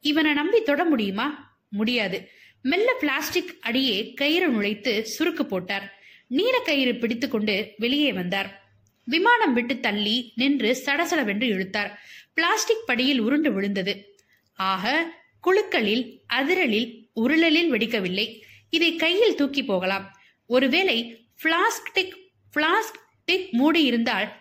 இவனை 0.00 0.32
நம்பி 0.32 0.62
தொட 0.62 0.84
முடியுமா? 0.84 1.56
முடியாது. 1.70 2.28
மெல்ல 2.62 2.92
பிளாஸ்டிக் 2.92 3.56
அடியே 3.60 4.12
கயிறு 4.14 4.52
நுழைத்து 4.52 5.06
சுருக்கு 5.18 5.42
போட்டார். 5.42 5.98
நீல 6.26 6.58
கயிறு 6.58 6.96
பிடித்துக்கொண்டு 6.96 7.74
வெளியே 7.76 8.12
வந்தார். 8.12 8.62
விமானம் 9.04 9.52
விட்டு 9.52 9.80
தள்ளி 9.80 10.32
நின்று 10.36 10.82
சடசடவென்று 10.84 11.42
இழுத்தார். 11.42 11.98
பிளாஸ்டிக் 12.34 12.86
படியில் 12.86 13.18
உருண்டு 13.18 13.52
விழுந்தது. 13.52 14.18
ஆக 14.52 15.12
குழுக்களில் 15.40 16.22
அதிரலில் 16.26 17.10
உருளலில் 17.14 17.72
வெடிக்கவில்லை. 17.72 18.40
இதை 18.70 18.96
கையில் 18.96 19.34
தூக்கி 19.34 19.64
போகலாம். 19.64 20.20
ஒருவேளை 20.46 21.28
பிளாஸ்டிக் 21.42 22.32
பிளாஸ்டிக் 22.52 23.48
மூடி 23.50 23.82
இருந்தால் 23.82 24.32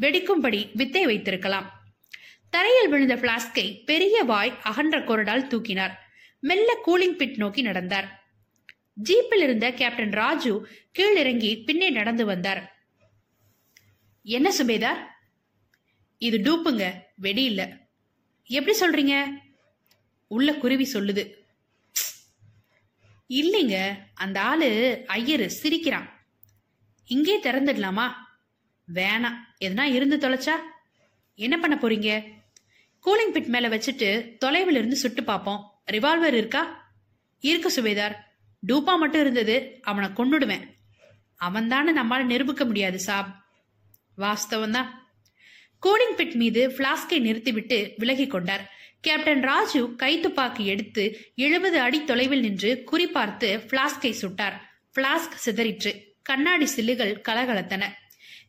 வெடிக்கும்படி 0.00 0.70
வித்தை 0.74 1.06
வைத்திருக்கலாம். 1.06 1.77
தரையில் 2.50 2.88
விழுந்த 2.88 3.16
பிளாஸ்கை 3.16 3.84
பெரிய 3.84 4.22
வாய் 4.22 4.58
அகன்ற 4.62 4.98
கொரடால் 4.98 5.46
தூக்கினார். 5.46 5.94
மெல்ல 6.40 6.78
கூலிங் 6.86 7.16
பிட் 7.16 7.36
நோக்கி 7.36 7.62
நடந்தார். 7.62 8.26
ஜீப்பில் 9.04 9.42
இருந்த 9.42 9.72
கேப்டன் 9.72 10.10
ராஜு 10.10 10.68
கீழிறங்கி 10.98 11.64
பின்னே 11.64 11.90
நடந்து 11.90 12.24
வந்தார். 12.24 12.76
என்ன 14.22 14.52
சுபேதார்? 14.58 15.06
இது 16.18 16.38
டூப்புங்க 16.38 16.92
வெடி 17.16 17.44
இல்ல. 17.44 17.76
எப்படி 18.44 18.78
சொல்றீங்க? 18.78 19.38
உள்ள 20.26 20.54
குருவி 20.54 20.90
சொல்லுது. 20.92 21.34
இல்லைங்க 23.28 23.94
அந்த 24.14 24.42
ஆளு 24.42 25.04
ஐயரு 25.06 25.46
சிரிக்கிறான். 25.46 26.26
இங்கே 27.04 27.40
திறந்துடலாமா? 27.40 28.12
வேணாம். 28.94 29.36
எதுனா 29.60 29.82
இருந்து 29.82 30.16
தொலைச்சா? 30.16 30.54
என்ன 31.34 31.58
பண்ண 31.58 31.78
போறீங்க? 31.82 32.36
கூலிங் 33.08 33.34
பிட் 33.34 33.46
மேல 33.46 33.68
வச்சுட்டு 33.68 34.36
தொலைவில் 34.36 34.74
இருந்து 34.74 34.96
சுட்டு 34.96 35.24
பார்ப்போம். 35.24 35.82
ரிவால்வர் 35.92 36.32
இருக்கா? 36.32 36.92
இருக்கு 37.38 37.70
சுபேதார் 37.76 38.14
டூப்பா 38.66 38.96
மட்டும் 38.98 39.20
இருந்தது. 39.20 39.78
அவனை 39.82 40.08
கொண்டுடுவேன் 40.08 40.64
அவன்தானே 41.40 41.92
நம்மால 41.96 42.24
நிரூபிக்க 42.24 42.64
முடியாது 42.64 42.98
சாப். 42.98 43.28
வாஸ்தவம் 44.18 44.70
தான் 44.70 45.08
கூலிங் 45.86 46.16
பிட் 46.16 46.34
மீது 46.34 46.68
பிளாஸ்கை 46.68 47.20
நிறுத்திவிட்டு 47.20 47.94
விலகி 47.96 48.26
கொண்டார். 48.26 48.70
கேப்டன் 49.00 49.42
ராஜு 49.42 49.86
கைத்துப்பாக்கி 50.02 50.64
எடுத்து 50.64 51.04
எழுபது 51.34 51.80
அடி 51.80 52.04
தொலைவில் 52.04 52.40
நின்று 52.40 52.84
குறிப்பார்த்து 52.92 53.50
பிளாஸ்கை 53.70 54.14
சுட்டார். 54.22 54.58
பிளாஸ்க் 54.94 55.40
சிதறிற்று. 55.44 55.92
கண்ணாடி 56.22 56.66
சில்லுகள் 56.66 57.20
கலகலத்தன. 57.28 57.84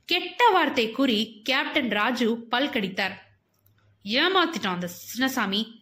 கெட்ட 0.05 0.49
வார்த்தை 0.49 0.91
கூறி 0.91 1.41
கேப்டன் 1.43 1.89
ராஜு 1.89 2.47
பல்கடித்தார் 2.51 3.15
ஏமாத்திட்டான் 4.09 4.67
அந்த 4.67 4.89
சின்னசாமி. 5.17 5.81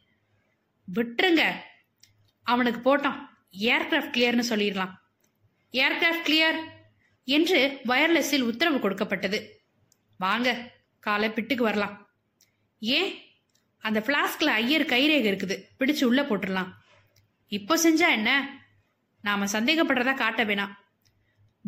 விட்டுருங்க. 0.95 1.53
அவனுக்கு 2.43 2.97
போட்டான். 2.97 3.27
ஏர்கிராஃப்ட் 3.59 4.17
கிளியர்னு 4.17 4.43
சொல்லிடலாம். 4.49 4.93
ஏர்கிராஃப்ட் 5.71 6.27
கிளியர் 6.27 6.59
என்று 7.23 7.79
வயர்லெஸில் 7.85 8.41
உத்தரவு 8.41 8.79
கொடுக்கப்பட்டது. 8.79 9.61
வாங்க 10.17 10.71
காலை 10.99 11.29
பிட்டுக்கு 11.29 11.61
வரலாம். 11.61 12.09
ஏன்? 12.79 13.21
அந்த 13.77 13.99
ஃப்ளாஸ்கில் 13.99 14.45
ஐயர் 14.45 14.85
கைரேகை 14.85 15.33
இருக்குது. 15.33 15.63
பிடிச்சு 15.79 16.03
உள்ள 16.03 16.21
போட்டுடலாம். 16.21 16.71
இப்போ 17.47 17.77
செஞ்சா 17.77 18.09
என்ன? 18.09 18.59
நாம 19.21 19.45
சந்தேகப்படுறதா 19.45 20.15
காட்ட 20.15 20.45
வேணாம். 20.45 20.71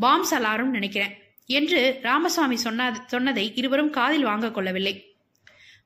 பாம்ஸ் 0.01 0.31
அலாரும் 0.31 0.63
நினைக்கிறேன். 0.63 1.17
என்று 1.45 1.99
ராமசாமி 2.01 2.57
சொன்ன 2.57 3.03
சொன்னதை 3.07 3.55
இருவரும் 3.55 3.89
காதில் 3.89 4.23
வாங்க 4.23 4.51
கொள்ளவில்லை. 4.51 5.08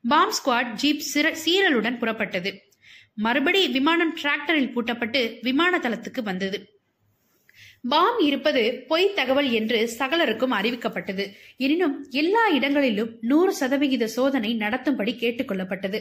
பாம் 0.08 0.32
ஸ்குவாட் 0.36 0.72
ஜீப் 0.72 1.02
சீரலுடன் 1.44 1.98
புறப்பட்டது. 2.00 2.50
மறுபடி 3.14 3.68
விமானம் 3.68 4.16
டிராக்டரில் 4.22 4.72
பூட்டப்பட்டு 4.74 5.38
விமான 5.42 5.78
தளத்துக்கு 5.78 6.22
வந்தது. 6.22 6.58
பாம் 7.88 8.18
இருப்பது 8.18 8.84
பொய் 8.88 9.12
தகவல் 9.12 9.50
என்று 9.50 9.78
சகலருக்கும் 9.98 10.52
அறிவிக்கப்பட்டது. 10.52 11.24
எனினும் 11.56 12.06
எல்லா 12.10 12.48
இடங்களிலும் 12.48 13.10
நூறு 13.20 13.54
சதவிகித 13.54 14.06
சோதனை 14.06 14.54
நடத்தும்படி 14.54 15.16
கேட்டுக்கொள்ளப்பட்டது 15.20 16.00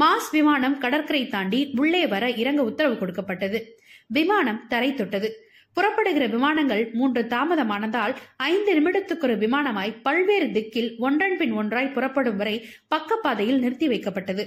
மாஸ் 0.00 0.30
விமானம் 0.30 0.78
கடற்கரை 0.78 1.28
தாண்டி 1.28 1.60
உள்ளே 1.76 2.06
வர 2.06 2.30
இறங்க 2.30 2.62
உத்தரவு 2.62 2.98
கொடுக்கப்பட்டது. 2.98 3.60
விமானம் 4.06 4.66
தரை 4.68 4.94
தொட்டது. 4.94 5.47
புறப்படுகிற 5.72 6.26
விமானங்கள் 6.26 6.90
மூன்று 6.92 7.22
தாமதமானதால் 7.22 8.14
ஐந்து 8.36 8.80
நிமிடத்துக்கு 8.80 9.22
ஒரு 9.22 9.36
விமானமாய் 9.36 10.00
பல்வேறு 10.02 10.46
திக்கில் 10.46 10.96
ஒன்றன் 10.98 11.36
பின் 11.36 11.52
ஒன்றாய் 11.52 11.92
புறப்படும் 11.92 12.36
வரை 12.36 12.66
பக்கப்பாதையில் 12.94 13.58
நிறுத்தி 13.58 13.88
வைக்கப்பட்டது. 13.88 14.46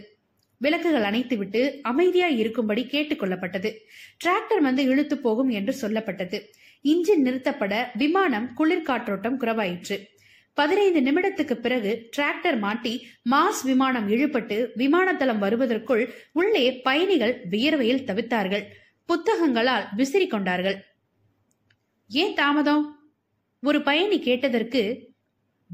விளக்குகள் 0.58 1.02
அணைத்துவிட்டு 1.02 1.80
அமைதியாய் 1.84 2.38
இருக்கும்படி 2.38 2.88
கேட்டுக்கொள்ளப்பட்டது 2.92 3.74
டிராக்டர் 4.24 4.62
வந்து 4.62 4.84
இழுத்து 4.84 5.18
போகும் 5.18 5.50
என்று 5.50 5.76
சொல்லப்பட்டது. 5.82 6.40
இன்ஜின் 6.82 7.24
நிறுத்தப்பட 7.26 7.86
விமானம் 7.94 8.50
குளிர்காற்றோட்டம் 8.58 9.40
குறவாயிற்று. 9.40 9.98
பதினைந்து 10.54 11.00
நிமிடத்துக்கு 11.00 11.54
பிறகு 11.54 12.10
டிராக்டர் 12.18 12.60
மாட்டி 12.60 13.08
மாஸ் 13.32 13.64
விமானம் 13.64 14.10
இழுபட்டு 14.10 14.68
விமானத்தளம் 14.78 15.38
வருவதற்குள் 15.38 16.14
உள்ளே 16.32 16.82
பயணிகள் 16.82 17.36
வியர்வையில் 17.52 18.06
தவித்தார்கள். 18.06 18.64
புத்தகங்களால் 19.06 19.86
விசிறி 19.96 20.28
கொண்டார்கள். 20.28 20.78
ஏன் 22.14 22.34
தாமதம்? 22.34 23.12
ஒரு 23.62 23.82
பயணி 23.82 24.20
கேட்டதற்கு 24.20 25.10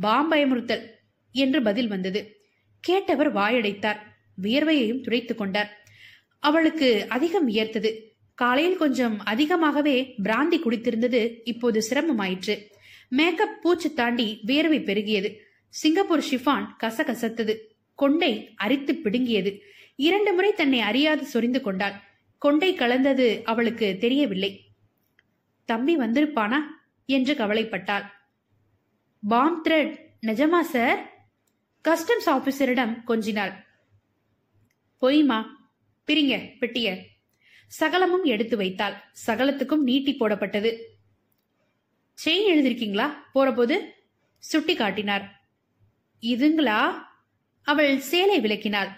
பாம்பயமுறுத்தல் 0.01 0.85
என்று 1.31 1.61
பதில் 1.61 1.87
வந்தது. 1.87 2.41
கேட்டவர் 2.87 3.31
வாயடைத்தார். 3.31 3.97
வியர்வையையும் 4.41 5.01
துடைத்துக் 5.01 5.37
கொண்டார். 5.37 5.77
அவளுக்கு 6.39 7.05
அதிகம் 7.09 7.47
வியர்த்தது. 7.47 8.01
காலையில் 8.33 8.77
கொஞ்சம் 8.77 9.19
அதிகமாகவே 9.19 10.15
பிராந்தி 10.23 10.59
குடித்திருந்தது 10.59 11.39
இப்போது 11.43 11.81
சிரமமாயிற்று. 11.89 12.61
மேக்கப் 13.09 13.61
பூச்சு 13.61 13.93
தாண்டி 13.93 14.39
வியர்வை 14.43 14.79
பெருகியது. 14.79 15.35
சிங்கப்பூர் 15.69 16.25
ஷிஃபான் 16.31 16.65
கசகசத்தது. 16.83 17.57
கொண்டை 17.95 18.53
அரித்து 18.55 18.95
பிடுங்கியது. 18.95 19.61
இரண்டு 19.95 20.33
முறை 20.33 20.53
தன்னை 20.53 20.79
அறியாது 20.79 21.25
சொரிந்து 21.25 21.61
கொண்டாள். 21.61 21.93
கொண்டை 22.37 22.73
கலந்தது 22.73 23.41
அவளுக்கு 23.43 23.97
தெரியவில்லை. 23.99 24.66
தம்பி 25.67 25.97
வந்திருப்பானா? 25.97 26.57
என்று 27.05 27.33
கவலைப்பட்டாள். 27.33 28.05
பாம் 29.27 29.65
த்ரெட் 29.65 29.99
நிஜமா 30.21 30.61
சார் 30.61 31.27
கஸ்டம்ஸ் 31.83 32.25
ஆபீசரிடம் 32.25 33.03
கொஞ்சினாள். 33.07 33.53
பொய்மா? 35.01 35.45
பிரிங்க 36.07 36.57
பெட்டிய. 36.59 37.05
சகலமும் 37.67 38.23
எடுத்து 38.23 38.57
வைத்தாள். 38.57 38.93
சகலத்துக்கும் 39.25 39.83
நீட்டி 39.83 40.15
போடப்பட்டது. 40.15 40.77
செயின் 42.25 42.49
எழுதிருக்கீங்களா? 42.53 43.13
போறபோது 43.35 43.89
சுட்டி 44.37 44.75
காட்டினார். 44.75 45.49
இதுங்களா? 46.21 46.93
அவள் 47.61 47.99
சேலை 47.99 48.39
விளக்கினாள். 48.39 48.89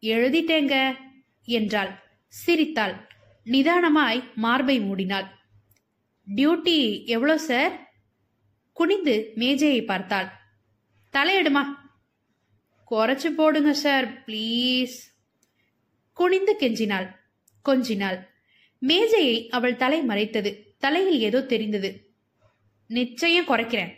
எழுதிட்டேங்க 0.00 0.96
என்றாள். 1.44 2.02
சிரித்தாள். 2.28 3.08
நிதானமாய் 3.44 4.34
மார்பை 4.34 4.80
மூடினாள். 4.80 5.36
டியூட்டி 6.34 7.06
எவ்வளோ 7.06 7.38
சார்? 7.38 7.90
குனிந்து 8.72 9.32
மேஜையை 9.34 9.82
பார்த்தாள். 9.82 10.28
தலையிடுமா? 11.12 11.62
குறைச்சு 12.90 13.26
போடுங்க 13.26 13.72
சார் 13.72 14.24
ப்ளீஸ். 14.24 14.96
குனிந்து 16.12 16.56
கெஞ்சினாள். 16.60 17.14
கொஞ்சினாள். 17.64 18.26
மேஜையை 18.78 19.48
அவள் 19.48 19.76
தலை 19.76 20.02
மறைத்தது. 20.02 20.74
தலையில் 20.78 21.20
ஏதோ 21.20 21.42
தெரிந்தது. 21.42 22.14
நிச்சயம் 22.86 23.46
குறைக்கிறேன் 23.46 23.96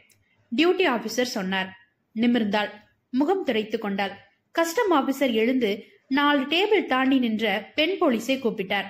டியூட்டி 0.56 0.86
ஆபீசர் 0.86 1.34
சொன்னார். 1.36 1.78
நிமிர்ந்தாள். 2.14 2.70
முகம் 3.10 3.44
துடைத்து 3.44 3.78
கொண்டாள். 3.78 4.12
கஸ்டம் 4.50 4.92
ஆபீசர் 4.92 5.32
எழுந்து 5.32 5.86
நாலு 6.08 6.40
டேபிள் 6.40 6.86
தாண்டி 6.86 7.18
நின்ற 7.18 7.72
பெண் 7.74 7.96
போலீஸை 8.00 8.36
கூப்பிட்டார். 8.40 8.88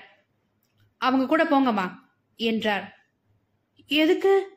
அவங்க 0.97 1.27
கூட 1.27 1.45
போங்கம்மா 1.45 1.95
என்றார். 2.37 3.00
எதுக்கு? 3.91 4.49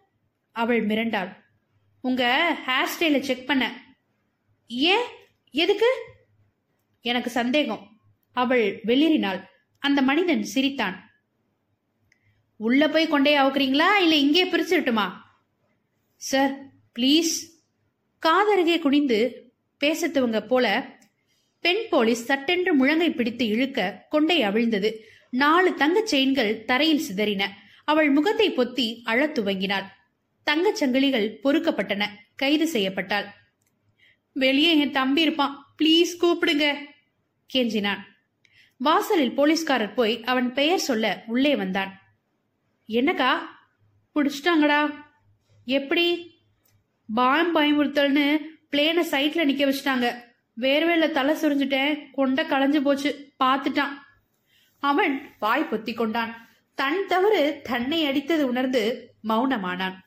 அவள் 0.51 0.87
மிரண்டாள். 0.87 1.35
உங்க 2.01 2.55
ஹேர் 2.65 2.89
ஸ்டைலை 2.97 3.19
செக் 3.19 3.47
பண்ண. 3.47 3.83
ஏன்? 4.67 5.05
எதுக்கு? 5.51 5.87
எனக்கு 7.01 7.29
சந்தேகம். 7.29 8.01
அவள் 8.31 8.81
வெளியினாள் 8.87 9.45
அந்த 9.79 10.01
மனிதன் 10.01 10.43
சிரித்தான். 10.43 11.11
உள்ள 12.55 12.89
போய் 12.89 13.07
கொண்டே 13.07 13.37
அவுக்குறீங்களா? 13.37 13.95
இல்ல 13.95 14.15
இங்கே 14.15 14.45
பிரிச்சுட்டுமா 14.45 15.11
சார் 16.15 16.55
ப்ளீஸ் 16.99 17.33
காதருகே 18.25 18.79
குனிந்து 18.79 19.51
பேசத்துவங்க 19.79 20.47
போல 20.47 20.97
பெண் 21.59 21.89
போலீஸ் 21.89 22.25
சட்டென்று 22.25 22.75
முழங்கை 22.75 23.15
பிடித்து 23.15 23.47
இழுக்க 23.47 24.05
கொண்டை 24.09 24.41
அவிழ்ந்தது. 24.41 24.95
நாலு 25.29 25.73
தங்கச் 25.73 26.07
செயின்கள் 26.07 26.65
தரையில் 26.65 27.13
சிதறின. 27.13 27.49
அவள் 27.85 28.09
முகத்தை 28.09 28.55
பொத்தி 28.55 29.01
அழத் 29.03 29.39
துவங்கினாள். 29.39 29.85
தங்கச் 30.43 30.83
சங்கிலிகள் 30.83 31.37
பொறுக்கப்பட்டன. 31.43 32.05
கைது 32.35 32.65
செய்யப்பட்டாள். 32.65 33.25
வெளியே 34.33 34.77
என் 34.77 34.91
தம்பி 34.91 35.21
இருப்பான். 35.21 35.75
ப்ளீஸ் 35.83 36.07
கூப்பிடுங்க 36.21 36.85
கெஞ்சினான். 37.53 37.97
வாசலில் 38.77 39.35
போலீஸ்காரர் 39.35 39.93
போய் 39.93 40.23
அவன் 40.23 40.53
பெயர் 40.53 40.79
சொல்ல 40.79 41.23
உள்ளே 41.27 41.55
வந்தான். 41.55 42.01
என்னக்கா? 42.87 43.37
பிடிச்சிட்டாங்கடா. 44.15 44.95
எப்படி? 45.65 46.37
பாயம் 47.13 47.55
பயமுறுத்தல்னு 47.55 48.37
பிளேனை 48.71 49.03
சைட்ல 49.11 49.45
நிக்க 49.45 49.73
வச்சிட்டாங்க. 49.73 50.21
வேர்வையில 50.59 51.11
தலை 51.11 51.35
சுரிஞ்சுட்டேன். 51.35 52.11
கொண்ட 52.11 52.43
களைஞ்சு 52.43 52.81
போச்சு. 52.81 53.33
பார்த்துட்டான் 53.43 53.91
அவன் 54.79 55.29
வாய் 55.39 55.67
பொத்தி 55.71 55.93
கொண்டான். 55.93 56.42
தன் 56.75 57.07
தவறு 57.07 57.59
தன்னை 57.63 57.99
அடித்தது 58.05 58.41
உணர்ந்து 58.41 59.09
மௌனமானான். 59.27 59.97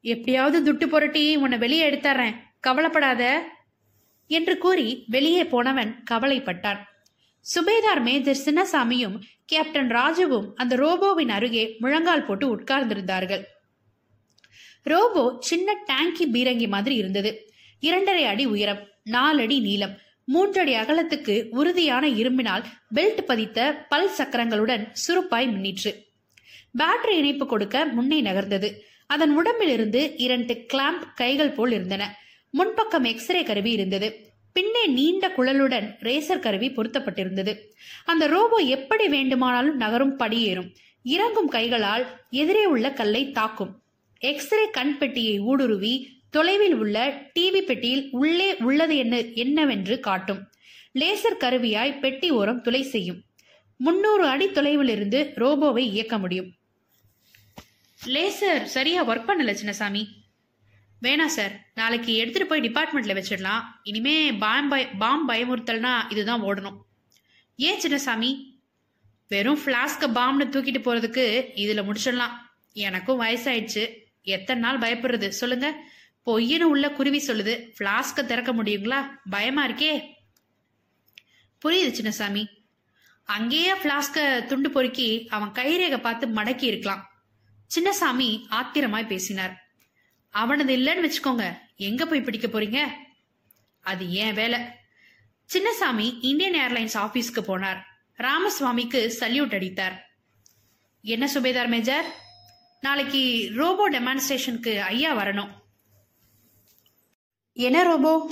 எப்படியாவது 0.00 0.58
துட்டு 0.66 0.86
புரட்டி 0.86 1.36
உன்னை 1.36 1.58
வெளியே 1.58 1.90
எடுத்துறேன் 1.90 2.36
கவலைப்படாத 2.60 3.22
என்று 4.30 4.58
கூறி 4.58 5.04
வெளியே 5.08 5.44
போனவன் 5.44 6.02
கவலைப்பட்டான். 6.10 6.80
சுபேதார் 7.46 8.02
மேஜர் 8.02 8.44
சின்னசாமியும் 8.44 9.16
கேப்டன் 9.44 9.90
ராஜுவும் 9.90 10.48
அந்த 10.54 10.76
ரோபோவின் 10.76 11.28
அருகே 11.28 11.76
முழங்கால் 11.78 12.24
போட்டு 12.24 12.46
உட்கார்ந்திருந்தார்கள். 12.56 13.44
ரோபோ 14.82 15.36
சின்ன 15.40 15.74
டேங்கி 15.86 16.24
பீரங்கி 16.32 16.68
மாதிரி 16.68 16.94
இருந்தது. 16.94 17.30
இரண்டரை 17.80 18.24
அடி 18.24 18.44
உயரம் 18.46 18.82
நாலடி 19.10 19.60
நீளம். 19.60 19.94
மூன்றடி 20.26 20.74
அகலத்துக்கு 20.74 21.48
உறுதியான 21.50 22.08
இரும்பினால் 22.08 22.64
பெல்ட் 22.94 23.20
பதித்த 23.20 23.86
பல் 23.88 24.10
சக்கரங்களுடன் 24.18 24.92
சுருப்பாய் 25.06 25.46
மின்னிற்று. 25.46 26.04
பேட்டரி 26.78 27.10
இணைப்பு 27.10 27.46
கொடுக்க 27.46 27.84
முன்னே 27.84 28.22
நகர்ந்தது. 28.22 28.72
அதன் 29.06 29.36
உடம்பிலிருந்து 29.36 30.16
இரண்டு 30.16 30.66
கிளாம்ப் 30.72 31.14
கைகள் 31.14 31.50
போல் 31.50 31.72
இருந்தன. 31.72 32.18
முன்பக்கம் 32.58 33.04
எக்ஸ்ரே 33.04 33.42
கருவி 33.42 33.70
இருந்தது. 33.70 34.30
பின்னே 34.52 34.86
நீண்ட 34.86 35.28
குழலுடன் 35.28 35.94
ரேசர் 36.00 36.38
கருவி 36.38 36.70
பொருத்தப்பட்டிருந்தது. 36.70 37.58
அந்த 38.04 38.26
ரோபோ 38.26 38.56
எப்படி 38.56 39.08
வேண்டுமானாலும் 39.08 39.76
நகரும் 39.76 40.18
படியேறும் 40.18 40.74
இறங்கும் 41.02 41.48
கைகளால் 41.48 42.06
எதிரே 42.30 42.64
உள்ள 42.64 42.92
கல்லை 42.92 43.30
தாக்கும். 43.30 43.82
எக்ஸ்ரே 44.18 44.70
கண் 44.70 44.98
பெட்டியை 44.98 45.38
ஊடுருவி 45.38 46.15
தொலைவில் 46.30 46.74
உள்ள 46.74 47.22
டிவி 47.38 47.58
பெட்டியில் 47.58 48.08
உள்ளே 48.10 48.56
உள்ளது 48.56 48.96
என்ன 48.96 49.20
என்னவென்று 49.20 50.00
காட்டும். 50.00 50.50
லேசர் 50.94 51.36
கருவியாய் 51.40 51.98
பெட்டி 51.98 52.30
ஓரம் 52.30 52.62
துளை 52.62 52.82
செய்யும். 52.82 53.22
முன்னூறு 53.76 54.26
அடி 54.26 54.50
தொலைவில் 54.50 54.88
இருந்து 54.88 55.32
ரோபோவை 55.36 55.78
இயக்க 55.78 56.18
முடியும். 56.18 56.54
லேசர் 58.06 58.62
சரியா 58.62 59.08
ஒர்க் 59.08 59.30
பண்ணல 59.30 59.56
சின்னசாமி. 59.62 60.06
வேணாம் 61.02 61.26
சார் 61.26 61.70
நாளைக்கு 61.74 62.14
எடுத்துட்டு 62.14 62.48
போய் 62.48 62.60
டிபார்ட்மெண்ட்ல 62.60 63.22
வச்சிடலாம். 63.22 63.60
இனிமே 63.82 64.32
பாம் 64.32 64.72
பாம் 64.98 65.28
பயமுறுத்தல்னா 65.28 66.10
இதுதான் 66.10 66.42
ஓடணும். 66.42 66.76
ஏன் 67.56 67.80
சின்னசாமி? 67.80 68.54
வெறும் 69.28 69.58
ஃப்ளாஸ்க 69.64 70.00
பாம்னு 70.00 70.48
தூக்கிட்டு 70.50 70.78
போறதுக்கு 70.78 71.48
இதுல 71.54 71.84
முடிச்சிடலாம். 71.84 72.30
எனக்கும் 72.72 73.20
வயசாயிடுச்சு. 73.20 73.88
எத்தனை 74.22 74.62
நாள் 74.62 74.78
பயப்படுறது? 74.78 75.28
சொல்லுங்க. 75.28 75.94
பொய்யன்னு 76.26 76.62
உள்ள 76.62 76.90
குருவி 76.90 77.18
சொல்லுது. 77.26 77.72
ஃப்ளாஸ்க 77.78 78.24
திறக்க 78.24 78.54
முடியுங்களா? 78.54 79.08
பயமா 79.30 79.66
இருக்கே. 79.66 80.14
புரியுது 81.64 81.94
சின்னசாமி. 81.98 82.46
அங்கேயே 83.24 83.72
ஃப்ளாஸ்க 83.72 84.44
துண்டு 84.44 84.70
பொறுக்கி 84.70 85.26
அவன் 85.28 85.48
கைரேகை 85.48 86.00
பார்த்து 86.00 86.26
மடக்கி 86.26 86.62
இருக்கலாம். 86.62 87.10
சின்னசாமி 87.74 88.46
ஆத்திரமாய் 88.50 89.06
பேசினார். 89.06 89.66
அவனது 90.30 90.76
இல்லைன்னு 90.76 91.10
வச்சுக்கோங்க. 91.10 91.58
எங்க 91.76 92.06
போய் 92.06 92.22
பிடிக்க 92.22 92.46
போறீங்க? 92.46 92.86
அது 93.80 94.10
ஏன் 94.10 94.34
வேலை. 94.34 94.60
சின்னசாமி 95.52 96.18
இந்தியன் 96.20 96.54
ஏர்லைன்ஸ் 96.54 96.94
ஆபீஸ்க்கு 96.94 97.40
போனார். 97.46 97.82
ராமசுவாமிக்கு 98.18 99.12
சல்யூட் 99.20 99.54
அடித்தார். 99.54 100.10
என்ன 101.02 101.30
சுபேதார் 101.34 101.68
மேஜர்? 101.68 102.14
நாளைக்கு 102.80 103.50
ரோபோ 103.54 103.90
டெமான்ஸ்ட்ரேஷனுக்கு 103.90 104.78
ஐயா 104.78 105.16
வரணும். 105.16 105.64
என்ன 107.58 107.82
ரோபோ? 107.82 108.30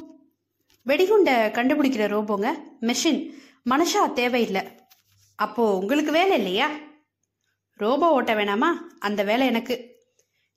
வெடிகுண்டை 0.86 1.50
கண்டுபிடிக்கிற 1.50 2.06
ரோபோங்க. 2.06 2.54
மெஷின் 2.80 3.34
மனுஷா 3.70 4.12
தேவையில்லை. 4.12 4.62
அப்போ 5.34 5.78
உங்களுக்கு 5.78 6.12
வேலை 6.12 6.36
இல்லையா? 6.36 6.70
ரோபோ 7.74 8.10
ஓட்ட 8.10 8.34
வேணாமா? 8.34 8.70
அந்த 8.98 9.22
வேலை 9.22 9.46
எனக்கு. 9.46 9.96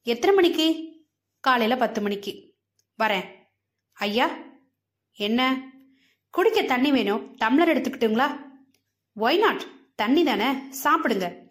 எத்தனை 0.03 0.35
மணிக்கு? 0.35 0.95
காலையில் 1.39 1.77
பத்து 1.77 2.01
மணிக்கு. 2.01 2.53
வரேன். 2.99 3.25
ஐயா 3.93 4.29
என்ன? 5.13 5.71
குடிக்க 6.29 6.61
தண்ணி 6.61 6.91
வேணும். 6.91 7.37
டம்ளர் 7.37 7.71
எடுத்துக்கிட்டுங்களா? 7.73 8.41
ஒய் 9.15 9.39
நாட் 9.39 9.95
தண்ணி 9.95 10.23
தானே? 10.23 10.51
சாப்பிடுங்க. 10.83 11.46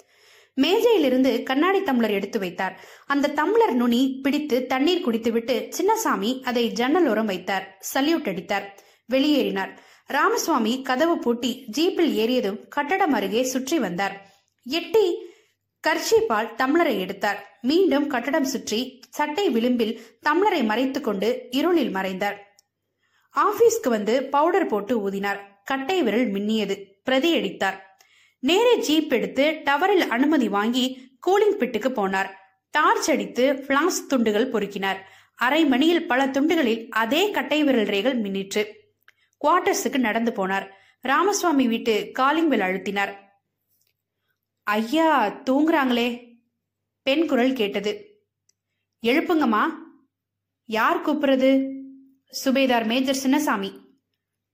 மேஜையிலிருந்து 0.61 1.43
கண்ணாடி 1.43 1.79
டம்ளர் 1.79 2.11
எடுத்து 2.11 2.39
வைத்தார். 2.39 2.81
அந்த 3.07 3.33
டம்ளர் 3.37 3.73
நுனி 3.73 4.21
பிடித்து 4.23 4.67
தண்ணீர் 4.67 5.01
குடித்துவிட்டு 5.01 5.69
சின்னசாமி 5.79 6.43
அதை 6.43 6.73
ஜன்னல் 6.73 7.09
ஓரம் 7.09 7.27
வைத்தார். 7.27 7.79
சல்யூட் 7.95 8.29
அடித்தார். 8.29 8.81
வெளியேறினார். 9.13 9.77
ராமசுவாமி 10.07 10.83
கதவு 10.83 11.19
பூட்டி 11.19 11.65
ஜீப்பில் 11.79 12.13
ஏறியதும் 12.15 12.69
கட்டடம் 12.69 13.13
அருகே 13.13 13.43
சுற்றி 13.43 13.79
வந்தார். 13.79 14.35
எட்டி 14.65 15.25
கர்ஷிப்பால் 15.87 16.55
தம்ளரை 16.57 16.99
எடுத்தார். 16.99 17.59
மீண்டும் 17.61 18.07
கட்டடம் 18.07 18.45
சுற்றி 18.45 19.01
சட்டை 19.11 19.51
விளிம்பில் 19.51 20.01
தம்ளரை 20.29 20.65
மறைத்துக் 20.65 21.05
கொண்டு 21.05 21.47
இருளில் 21.51 21.91
மறைந்தார். 21.91 22.57
ஆபீஸ்க்கு 23.35 23.89
வந்து 23.89 24.23
பவுடர் 24.25 24.67
போட்டு 24.67 25.11
ஊதினார். 25.11 25.41
கட்டை 25.65 26.03
விரல் 26.03 26.33
மின்னியது. 26.33 26.77
பிரதியடித்தார் 27.11 27.85
நேரே 28.47 28.79
ஜீப் 28.79 29.13
எடுத்து 29.13 29.61
டவரில் 29.65 30.09
அனுமதி 30.09 30.49
வாங்கி 30.49 31.17
கூலிங் 31.27 31.57
பிட்டுக்கு 31.59 31.89
போனார். 31.89 32.31
டார்ச் 32.71 33.11
அடித்து 33.11 33.65
பிளாஸ் 33.67 34.07
துண்டுகள் 34.07 34.51
பொறுக்கினார். 34.51 34.97
அரை 35.35 35.67
மணியில் 35.67 36.07
பல 36.07 36.29
துண்டுகளில் 36.29 36.89
அதே 36.91 37.31
கட்டை 37.31 37.65
விரல் 37.65 37.85
ரேகள் 37.85 38.21
மின்னிற்று. 38.21 38.67
குவார்டர்ஸுக்கு 39.45 39.99
நடந்து 39.99 40.33
போனார். 40.33 40.71
ராமசுவாமி 41.09 41.67
வீட்டு 41.69 42.11
காலிங் 42.13 42.49
பெல் 42.49 42.61
அழுத்தினார். 42.61 43.15
ஐயா 44.63 45.27
தூங்குறாங்களே. 45.29 46.35
பெண் 47.03 47.27
குரல் 47.27 47.53
கேட்டது. 47.53 48.23
எழுப்புங்கம்மா. 49.03 49.63
யார் 50.65 51.07
கூப்பிடுறது? 51.07 51.81
சுபேதார் 52.45 52.87
மேஜர் 52.87 53.31
சின்னசாமி. 53.31 53.81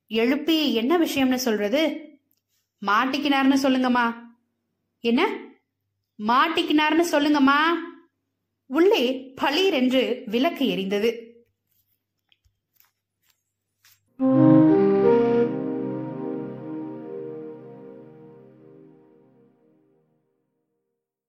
எழுப்பி 0.07 0.75
என்ன 0.75 0.99
விஷயம்னு 0.99 1.35
சொல்றது? 1.35 2.11
மாட்டிக்கினார்னு 2.87 3.57
சொல்லுங்கம்மா. 3.63 4.15
என்ன? 5.01 5.29
மாட்டிக்கினார்னு 6.27 7.05
சொல்லுங்கம்மா. 7.11 7.57
உள்ளே 8.67 9.33
பளீர் 9.35 9.75
என்று 9.75 10.23
விளக்கு 10.27 10.65
எரிந்தது. 10.65 11.32